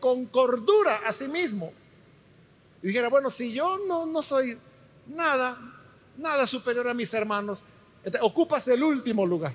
con 0.01 0.27
cordura 0.27 1.03
a 1.07 1.13
sí 1.13 1.29
mismo 1.29 1.73
y 2.83 2.89
dijera, 2.89 3.09
bueno, 3.09 3.31
si 3.31 3.53
yo 3.53 3.79
no, 3.87 4.05
no 4.05 4.21
soy 4.21 4.59
nada, 5.07 5.57
nada 6.19 6.45
superior 6.45 6.89
a 6.89 6.95
mis 6.95 7.15
hermanos, 7.15 7.63
ocupas 8.21 8.67
el 8.67 8.83
último 8.83 9.25
lugar. 9.25 9.55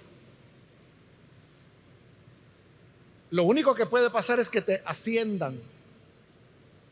Lo 3.31 3.43
único 3.43 3.75
que 3.75 3.85
puede 3.85 4.09
pasar 4.09 4.39
es 4.39 4.49
que 4.49 4.61
te 4.61 4.81
asciendan, 4.85 5.61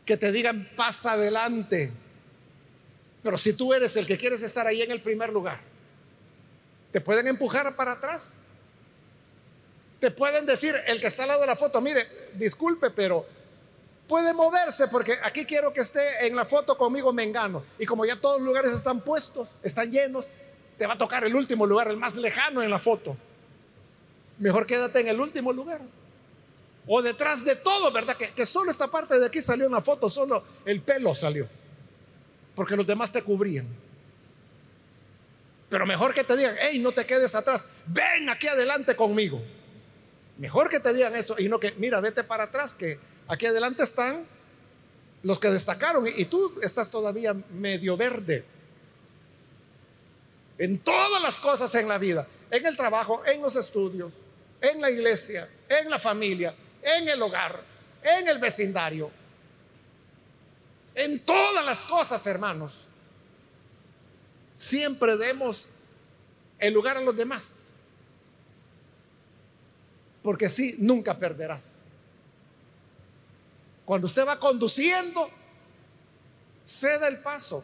que 0.08 0.18
te 0.18 0.32
digan, 0.32 0.68
pasa 0.76 1.12
adelante. 1.12 1.92
Pero 3.22 3.38
si 3.38 3.54
tú 3.54 3.74
eres 3.74 3.96
el 3.98 4.08
que 4.08 4.18
quieres 4.18 4.42
estar 4.42 4.66
ahí 4.66 4.82
en 4.82 4.90
el 4.90 5.02
primer 5.02 5.32
lugar, 5.32 5.60
te 6.92 7.02
pueden 7.02 7.28
empujar 7.28 7.76
para 7.76 7.92
atrás. 7.92 8.42
Te 10.00 10.10
pueden 10.10 10.46
decir, 10.46 10.74
el 10.88 11.02
que 11.02 11.08
está 11.08 11.24
al 11.24 11.30
lado 11.30 11.42
de 11.42 11.48
la 11.48 11.56
foto, 11.56 11.82
mire, 11.82 12.08
disculpe, 12.36 12.90
pero 12.90 13.26
puede 14.08 14.34
moverse 14.34 14.88
porque 14.88 15.14
aquí 15.24 15.46
quiero 15.46 15.74
que 15.74 15.82
esté 15.82 16.26
en 16.26 16.36
la 16.36 16.46
foto 16.46 16.78
conmigo 16.78 17.12
Mengano. 17.12 17.64
Y 17.78 17.86
como 17.86 18.06
ya 18.06 18.16
todos 18.16 18.38
los 18.38 18.48
lugares 18.48 18.72
están 18.72 19.02
puestos, 19.02 19.56
están 19.62 19.92
llenos, 19.92 20.30
te 20.78 20.88
va 20.88 20.94
a 20.94 20.98
tocar 20.98 21.26
el 21.26 21.36
último 21.36 21.66
lugar, 21.66 21.90
el 21.90 21.98
más 21.98 22.16
lejano 22.16 22.64
en 22.64 22.70
la 22.70 22.80
foto. 22.80 23.18
Mejor 24.40 24.66
quédate 24.66 25.02
en 25.02 25.10
el 25.10 25.20
último 25.20 25.52
lugar. 25.52 25.82
O 26.88 27.02
detrás 27.02 27.44
de 27.44 27.56
todo, 27.56 27.92
¿verdad? 27.92 28.16
Que, 28.16 28.46
solo 28.46 28.72
esta 28.72 28.88
parte 28.88 29.20
de 29.20 29.26
aquí 29.26 29.42
salió 29.42 29.66
en 29.66 29.72
la 29.72 29.82
foto, 29.82 30.10
solo 30.10 30.44
el 30.66 30.82
pelo 30.82 31.14
salió. 31.14 31.48
Porque 32.56 32.76
los 32.76 32.88
demás 32.88 33.12
te 33.12 33.22
cubrían. 33.22 33.68
Pero 35.70 35.86
mejor 35.86 36.14
que 36.14 36.24
te 36.24 36.38
digan, 36.38 36.56
hey, 36.60 36.80
no 36.80 36.94
te 36.94 37.06
quedes 37.06 37.36
atrás, 37.36 37.66
ven 37.88 38.30
aquí 38.30 38.48
adelante 38.48 38.96
conmigo. 38.96 39.42
Mejor 40.38 40.70
que 40.70 40.80
te 40.80 40.94
digan 40.94 41.16
eso 41.16 41.36
y 41.38 41.50
no 41.50 41.60
que, 41.60 41.74
mira, 41.78 42.00
vete 42.00 42.24
para 42.24 42.46
atrás, 42.46 42.74
que 42.74 43.00
Aquí 43.28 43.46
adelante 43.46 43.84
están 43.84 44.26
los 45.24 45.40
que 45.40 45.50
destacaron 45.50 46.06
y 46.08 46.26
tú 46.26 46.60
estás 46.62 46.90
todavía 46.90 47.36
medio 47.52 47.98
verde. 47.98 48.46
En 50.58 50.80
todas 50.80 51.22
las 51.22 51.40
cosas 51.40 51.74
en 51.76 51.88
la 51.88 51.98
vida, 51.98 52.28
en 52.50 52.66
el 52.66 52.78
trabajo, 52.78 53.22
en 53.26 53.42
los 53.42 53.56
estudios, 53.56 54.14
en 54.62 54.82
la 54.82 54.90
iglesia, 54.90 55.48
en 55.68 55.90
la 55.90 56.00
familia, 56.00 56.56
en 56.82 57.08
el 57.08 57.22
hogar, 57.22 57.64
en 58.04 58.28
el 58.28 58.40
vecindario. 58.40 59.12
En 60.96 61.20
todas 61.20 61.64
las 61.66 61.86
cosas, 61.86 62.26
hermanos. 62.26 62.88
Siempre 64.56 65.16
demos 65.16 65.70
el 66.58 66.74
lugar 66.74 66.98
a 66.98 67.02
los 67.02 67.16
demás. 67.16 67.74
Porque 70.24 70.50
si 70.50 70.76
nunca 70.80 71.18
perderás. 71.18 71.84
Cuando 73.86 74.08
usted 74.08 74.28
va 74.28 74.40
conduciendo, 74.40 75.30
ceda 76.66 77.08
el 77.08 77.20
paso. 77.20 77.64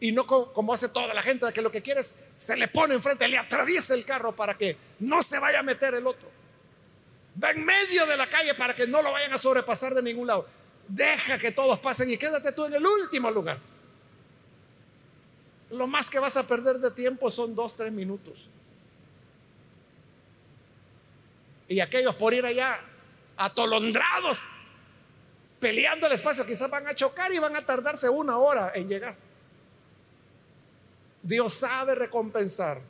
Y 0.00 0.12
no 0.12 0.26
como 0.26 0.72
hace 0.72 0.88
toda 0.88 1.14
la 1.14 1.22
gente, 1.22 1.50
que 1.52 1.62
lo 1.62 1.70
que 1.70 1.82
quiere 1.82 2.00
es 2.00 2.16
se 2.34 2.56
le 2.56 2.68
pone 2.68 2.94
enfrente, 2.94 3.28
le 3.28 3.38
atraviesa 3.38 3.94
el 3.94 4.04
carro 4.04 4.34
para 4.34 4.56
que 4.56 4.76
no 4.98 5.22
se 5.22 5.38
vaya 5.38 5.60
a 5.60 5.62
meter 5.62 5.94
el 5.94 6.06
otro. 6.06 6.39
Va 7.42 7.50
en 7.50 7.64
medio 7.64 8.06
de 8.06 8.16
la 8.16 8.28
calle 8.28 8.54
para 8.54 8.74
que 8.74 8.86
no 8.86 9.02
lo 9.02 9.12
vayan 9.12 9.32
a 9.32 9.38
sobrepasar 9.38 9.94
de 9.94 10.02
ningún 10.02 10.26
lado. 10.26 10.46
Deja 10.88 11.38
que 11.38 11.52
todos 11.52 11.78
pasen 11.78 12.10
y 12.10 12.16
quédate 12.16 12.52
tú 12.52 12.64
en 12.64 12.74
el 12.74 12.84
último 12.84 13.30
lugar. 13.30 13.58
Lo 15.70 15.86
más 15.86 16.10
que 16.10 16.18
vas 16.18 16.36
a 16.36 16.46
perder 16.46 16.78
de 16.78 16.90
tiempo 16.90 17.30
son 17.30 17.54
dos, 17.54 17.76
tres 17.76 17.92
minutos. 17.92 18.48
Y 21.68 21.78
aquellos 21.78 22.16
por 22.16 22.34
ir 22.34 22.44
allá 22.44 22.80
atolondrados, 23.36 24.42
peleando 25.60 26.08
el 26.08 26.12
espacio, 26.12 26.44
quizás 26.44 26.68
van 26.68 26.88
a 26.88 26.94
chocar 26.94 27.32
y 27.32 27.38
van 27.38 27.54
a 27.54 27.64
tardarse 27.64 28.08
una 28.08 28.38
hora 28.38 28.72
en 28.74 28.88
llegar. 28.88 29.16
Dios 31.22 31.54
sabe 31.54 31.94
recompensar 31.94 32.80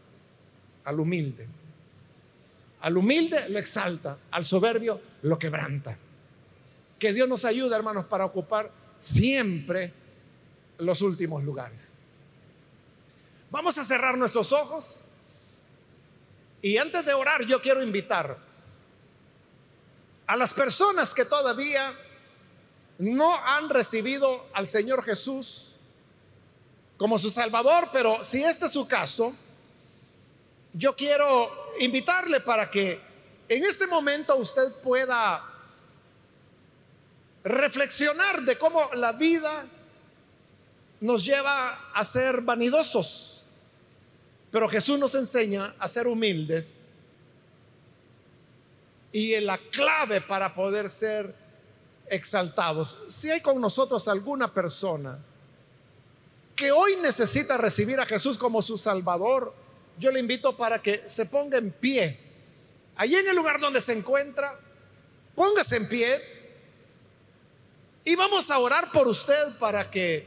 al 0.84 0.98
humilde. 0.98 1.46
Al 2.80 2.96
humilde 2.96 3.48
lo 3.48 3.58
exalta, 3.58 4.18
al 4.30 4.44
soberbio 4.44 5.00
lo 5.22 5.38
quebranta. 5.38 5.96
Que 6.98 7.12
Dios 7.12 7.28
nos 7.28 7.44
ayude, 7.44 7.74
hermanos, 7.74 8.06
para 8.06 8.24
ocupar 8.24 8.70
siempre 8.98 9.92
los 10.78 11.02
últimos 11.02 11.42
lugares. 11.44 11.94
Vamos 13.50 13.76
a 13.78 13.84
cerrar 13.84 14.16
nuestros 14.16 14.52
ojos. 14.52 15.06
Y 16.62 16.76
antes 16.76 17.04
de 17.04 17.14
orar, 17.14 17.44
yo 17.44 17.60
quiero 17.60 17.82
invitar 17.82 18.38
a 20.26 20.36
las 20.36 20.54
personas 20.54 21.12
que 21.12 21.24
todavía 21.24 21.92
no 22.98 23.34
han 23.34 23.68
recibido 23.70 24.46
al 24.52 24.66
Señor 24.66 25.02
Jesús 25.02 25.72
como 26.98 27.18
su 27.18 27.30
Salvador, 27.30 27.88
pero 27.92 28.22
si 28.22 28.44
este 28.44 28.66
es 28.66 28.72
su 28.72 28.86
caso, 28.86 29.34
yo 30.72 30.94
quiero 30.94 31.50
invitarle 31.80 32.40
para 32.40 32.70
que 32.70 33.00
en 33.48 33.64
este 33.64 33.86
momento 33.86 34.36
usted 34.36 34.72
pueda 34.82 35.44
reflexionar 37.42 38.42
de 38.42 38.56
cómo 38.56 38.90
la 38.94 39.12
vida 39.12 39.66
nos 41.00 41.24
lleva 41.24 41.90
a 41.92 42.04
ser 42.04 42.42
vanidosos, 42.42 43.44
pero 44.50 44.68
Jesús 44.68 44.98
nos 44.98 45.14
enseña 45.14 45.74
a 45.78 45.88
ser 45.88 46.06
humildes. 46.06 46.88
Y 49.12 49.40
la 49.40 49.58
clave 49.58 50.20
para 50.20 50.54
poder 50.54 50.88
ser 50.88 51.34
exaltados, 52.06 52.96
si 53.08 53.30
hay 53.30 53.40
con 53.40 53.60
nosotros 53.60 54.06
alguna 54.06 54.52
persona 54.52 55.18
que 56.54 56.70
hoy 56.70 56.96
necesita 56.96 57.56
recibir 57.56 57.98
a 57.98 58.06
Jesús 58.06 58.36
como 58.36 58.60
su 58.60 58.76
Salvador, 58.76 59.54
yo 60.00 60.10
le 60.10 60.18
invito 60.18 60.56
para 60.56 60.80
que 60.80 61.04
se 61.06 61.26
ponga 61.26 61.58
en 61.58 61.70
pie. 61.70 62.18
Allí 62.96 63.14
en 63.14 63.28
el 63.28 63.36
lugar 63.36 63.60
donde 63.60 63.80
se 63.80 63.92
encuentra, 63.92 64.58
póngase 65.34 65.76
en 65.76 65.88
pie 65.88 66.20
y 68.04 68.16
vamos 68.16 68.50
a 68.50 68.58
orar 68.58 68.90
por 68.92 69.06
usted 69.06 69.58
para 69.58 69.90
que 69.90 70.26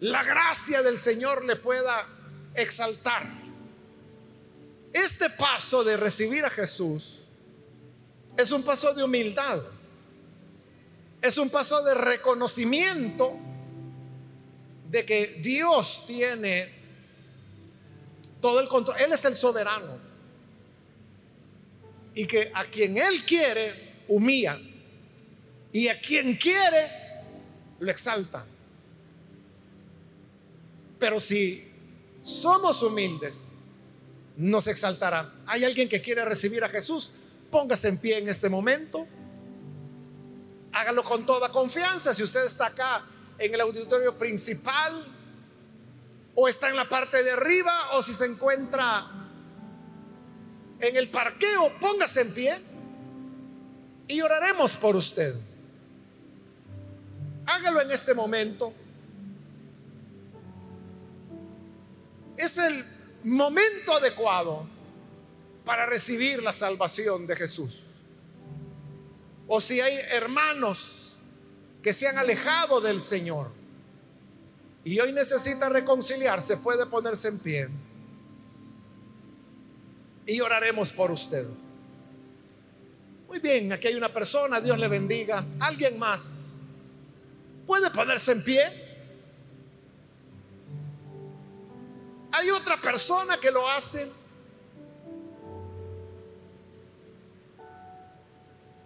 la 0.00 0.22
gracia 0.22 0.82
del 0.82 0.98
Señor 0.98 1.44
le 1.44 1.56
pueda 1.56 2.06
exaltar. 2.54 3.26
Este 4.92 5.30
paso 5.30 5.82
de 5.82 5.96
recibir 5.96 6.44
a 6.44 6.50
Jesús 6.50 7.22
es 8.36 8.52
un 8.52 8.62
paso 8.62 8.92
de 8.92 9.02
humildad, 9.02 9.62
es 11.22 11.38
un 11.38 11.48
paso 11.48 11.82
de 11.82 11.94
reconocimiento 11.94 13.38
de 14.90 15.06
que 15.06 15.38
Dios 15.42 16.04
tiene 16.06 16.81
todo 18.42 18.60
el 18.60 18.68
control, 18.68 18.98
Él 19.00 19.12
es 19.12 19.24
el 19.24 19.34
soberano 19.34 19.96
y 22.14 22.26
que 22.26 22.50
a 22.52 22.64
quien 22.64 22.98
Él 22.98 23.24
quiere 23.24 24.02
humilla 24.08 24.58
y 25.72 25.88
a 25.88 25.98
quien 25.98 26.36
quiere 26.36 26.90
lo 27.80 27.90
exalta. 27.90 28.44
Pero 30.98 31.18
si 31.18 31.66
somos 32.22 32.82
humildes, 32.82 33.52
nos 34.36 34.66
exaltará. 34.66 35.32
¿Hay 35.46 35.64
alguien 35.64 35.88
que 35.88 36.00
quiere 36.00 36.24
recibir 36.24 36.62
a 36.62 36.68
Jesús? 36.68 37.10
Póngase 37.50 37.88
en 37.88 37.98
pie 37.98 38.18
en 38.18 38.28
este 38.28 38.48
momento. 38.48 39.06
Hágalo 40.72 41.02
con 41.02 41.26
toda 41.26 41.50
confianza. 41.50 42.14
Si 42.14 42.22
usted 42.22 42.46
está 42.46 42.66
acá 42.66 43.04
en 43.38 43.52
el 43.52 43.60
auditorio 43.60 44.16
principal, 44.16 45.06
o 46.34 46.48
está 46.48 46.68
en 46.68 46.76
la 46.76 46.88
parte 46.88 47.22
de 47.22 47.32
arriba, 47.32 47.92
o 47.92 48.02
si 48.02 48.14
se 48.14 48.26
encuentra 48.26 49.06
en 50.80 50.96
el 50.96 51.08
parqueo, 51.08 51.72
póngase 51.80 52.22
en 52.22 52.34
pie 52.34 52.60
y 54.08 54.20
oraremos 54.20 54.76
por 54.76 54.96
usted. 54.96 55.34
Hágalo 57.46 57.80
en 57.80 57.90
este 57.90 58.14
momento. 58.14 58.72
es 62.36 62.58
el 62.58 62.84
momento 63.24 63.96
adecuado 63.96 64.66
para 65.64 65.86
recibir 65.86 66.42
la 66.42 66.52
salvación 66.52 67.26
de 67.26 67.36
Jesús. 67.36 67.84
O 69.46 69.60
si 69.60 69.80
hay 69.80 69.94
hermanos 70.12 71.18
que 71.82 71.92
se 71.92 72.08
han 72.08 72.18
alejado 72.18 72.80
del 72.80 73.00
Señor 73.00 73.50
y 74.84 74.98
hoy 74.98 75.12
necesita 75.12 75.68
reconciliarse, 75.68 76.56
puede 76.56 76.86
ponerse 76.86 77.28
en 77.28 77.38
pie 77.38 77.68
y 80.26 80.40
oraremos 80.40 80.90
por 80.92 81.10
usted. 81.10 81.46
Muy 83.28 83.38
bien, 83.38 83.72
aquí 83.72 83.88
hay 83.88 83.94
una 83.94 84.12
persona, 84.12 84.60
Dios 84.60 84.78
le 84.78 84.88
bendiga. 84.88 85.44
¿Alguien 85.60 85.98
más? 85.98 86.60
¿Puede 87.66 87.90
ponerse 87.90 88.32
en 88.32 88.44
pie? 88.44 88.60
Hay 92.32 92.50
otra 92.50 92.80
persona 92.80 93.36
que 93.38 93.50
lo 93.50 93.68
hace. 93.68 94.10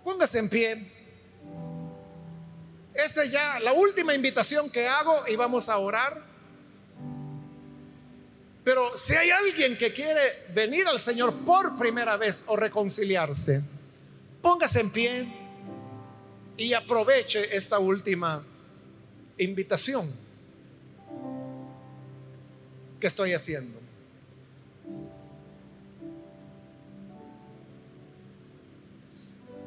Póngase 0.05 0.39
en 0.39 0.49
pie. 0.49 0.96
Esta 2.97 3.25
es 3.25 3.31
ya 3.31 3.61
la 3.61 3.75
última 3.75 4.15
invitación 4.15 4.71
que 4.71 4.89
hago 4.89 5.25
y 5.29 5.37
vamos 5.37 5.69
a 5.69 5.77
orar. 5.77 6.25
Pero 8.65 8.97
si 8.97 9.15
hay 9.15 9.31
alguien 9.31 9.77
que 9.77 9.93
quiere 9.93 10.21
venir 10.55 10.89
al 10.89 10.99
Señor 10.99 11.33
por 11.45 11.77
primera 11.77 12.17
vez 12.17 12.45
o 12.47 12.57
reconciliarse, 12.57 13.63
póngase 14.41 14.81
en 14.81 14.91
pie 14.91 15.27
y 16.57 16.73
aproveche 16.73 17.55
esta 17.55 17.79
última 17.79 18.43
invitación 19.39 20.11
que 22.99 23.07
estoy 23.07 23.35
haciendo. 23.35 23.86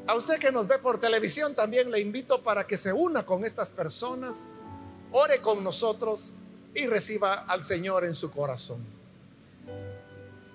A 0.10 0.16
usted 0.16 0.40
que 0.40 0.52
nos 0.52 0.68
ve 0.68 0.80
por 0.80 1.00
televisión 1.00 1.54
también 1.54 1.92
le 1.92 2.00
invito 2.00 2.42
para 2.42 2.66
que 2.66 2.78
se 2.78 2.92
una 2.92 3.28
con 3.28 3.46
estas 3.46 3.72
personas, 3.72 4.50
ore 5.12 5.38
con 5.38 5.64
nosotros 5.64 6.32
y 6.74 6.88
reciba 6.88 7.46
al 7.46 7.62
Señor 7.62 8.06
en 8.06 8.16
su 8.16 8.32
corazón. 8.32 8.84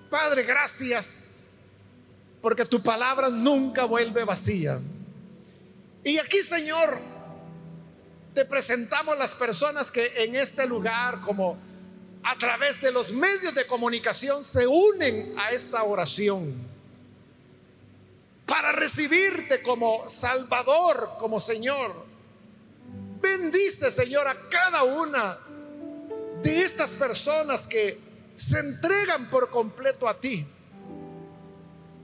Padre, 0.09 0.43
gracias 0.43 1.45
porque 2.41 2.65
tu 2.65 2.83
palabra 2.83 3.29
nunca 3.29 3.85
vuelve 3.85 4.25
vacía. 4.25 4.77
Y 6.03 6.17
aquí, 6.17 6.43
Señor, 6.43 6.99
te 8.33 8.43
presentamos 8.43 9.17
las 9.17 9.35
personas 9.35 9.89
que 9.89 10.05
en 10.17 10.35
este 10.35 10.67
lugar, 10.67 11.21
como 11.21 11.57
a 12.23 12.37
través 12.37 12.81
de 12.81 12.91
los 12.91 13.13
medios 13.13 13.55
de 13.55 13.65
comunicación 13.65 14.43
se 14.43 14.67
unen 14.67 15.33
a 15.39 15.51
esta 15.51 15.81
oración 15.85 16.74
para 18.45 18.71
recibirte 18.71 19.61
como 19.61 20.07
Salvador, 20.07 21.11
como 21.19 21.39
Señor. 21.39 22.05
Bendice, 23.21 23.89
Señor, 23.89 24.27
a 24.27 24.35
cada 24.49 24.83
una 24.83 25.39
de 26.41 26.61
estas 26.61 26.93
personas 26.93 27.65
que 27.65 27.99
se 28.35 28.59
entregan 28.59 29.29
por 29.29 29.49
completo 29.49 30.07
a 30.07 30.19
ti. 30.19 30.45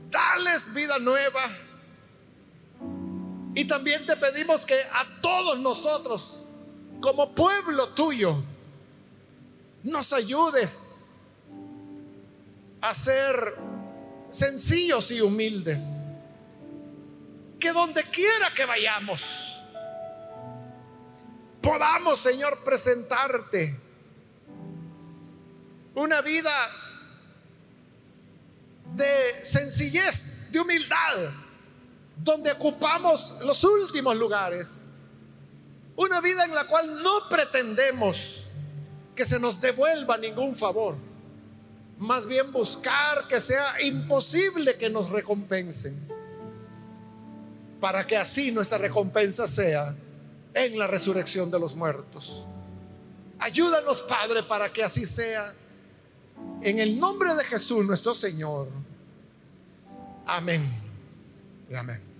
Dales 0.09 0.73
vida 0.73 0.97
nueva. 0.99 1.41
Y 3.53 3.65
también 3.65 4.05
te 4.05 4.15
pedimos 4.15 4.65
que 4.65 4.79
a 4.93 5.05
todos 5.21 5.59
nosotros, 5.59 6.45
como 7.01 7.35
pueblo 7.35 7.89
tuyo, 7.89 8.41
nos 9.83 10.13
ayudes 10.13 11.09
a 12.79 12.93
ser 12.93 13.55
sencillos 14.29 15.11
y 15.11 15.21
humildes. 15.21 16.01
Que 17.61 17.71
donde 17.73 18.03
quiera 18.05 18.51
que 18.55 18.65
vayamos, 18.65 19.61
podamos, 21.61 22.19
Señor, 22.19 22.63
presentarte 22.63 23.79
una 25.93 26.21
vida 26.21 26.51
de 28.95 29.45
sencillez, 29.45 30.51
de 30.51 30.59
humildad, 30.59 31.29
donde 32.17 32.51
ocupamos 32.51 33.35
los 33.45 33.63
últimos 33.63 34.17
lugares. 34.17 34.87
Una 35.95 36.19
vida 36.19 36.45
en 36.45 36.55
la 36.55 36.65
cual 36.65 37.03
no 37.03 37.29
pretendemos 37.29 38.49
que 39.15 39.23
se 39.23 39.39
nos 39.39 39.61
devuelva 39.61 40.17
ningún 40.17 40.55
favor. 40.55 40.95
Más 41.99 42.25
bien 42.25 42.51
buscar 42.51 43.27
que 43.27 43.39
sea 43.39 43.79
imposible 43.83 44.77
que 44.77 44.89
nos 44.89 45.11
recompensen. 45.11 46.20
Para 47.81 48.07
que 48.07 48.15
así 48.15 48.51
nuestra 48.51 48.77
recompensa 48.77 49.45
sea 49.47 49.93
en 50.53 50.79
la 50.79 50.87
resurrección 50.87 51.51
de 51.51 51.59
los 51.59 51.75
muertos. 51.75 52.47
Ayúdanos, 53.39 54.03
Padre, 54.03 54.43
para 54.43 54.71
que 54.71 54.83
así 54.83 55.05
sea. 55.05 55.53
En 56.61 56.79
el 56.79 56.99
nombre 56.99 57.35
de 57.35 57.43
Jesús 57.43 57.85
nuestro 57.85 58.13
Señor. 58.13 58.69
Amén. 60.25 60.71
Amén. 61.75 62.10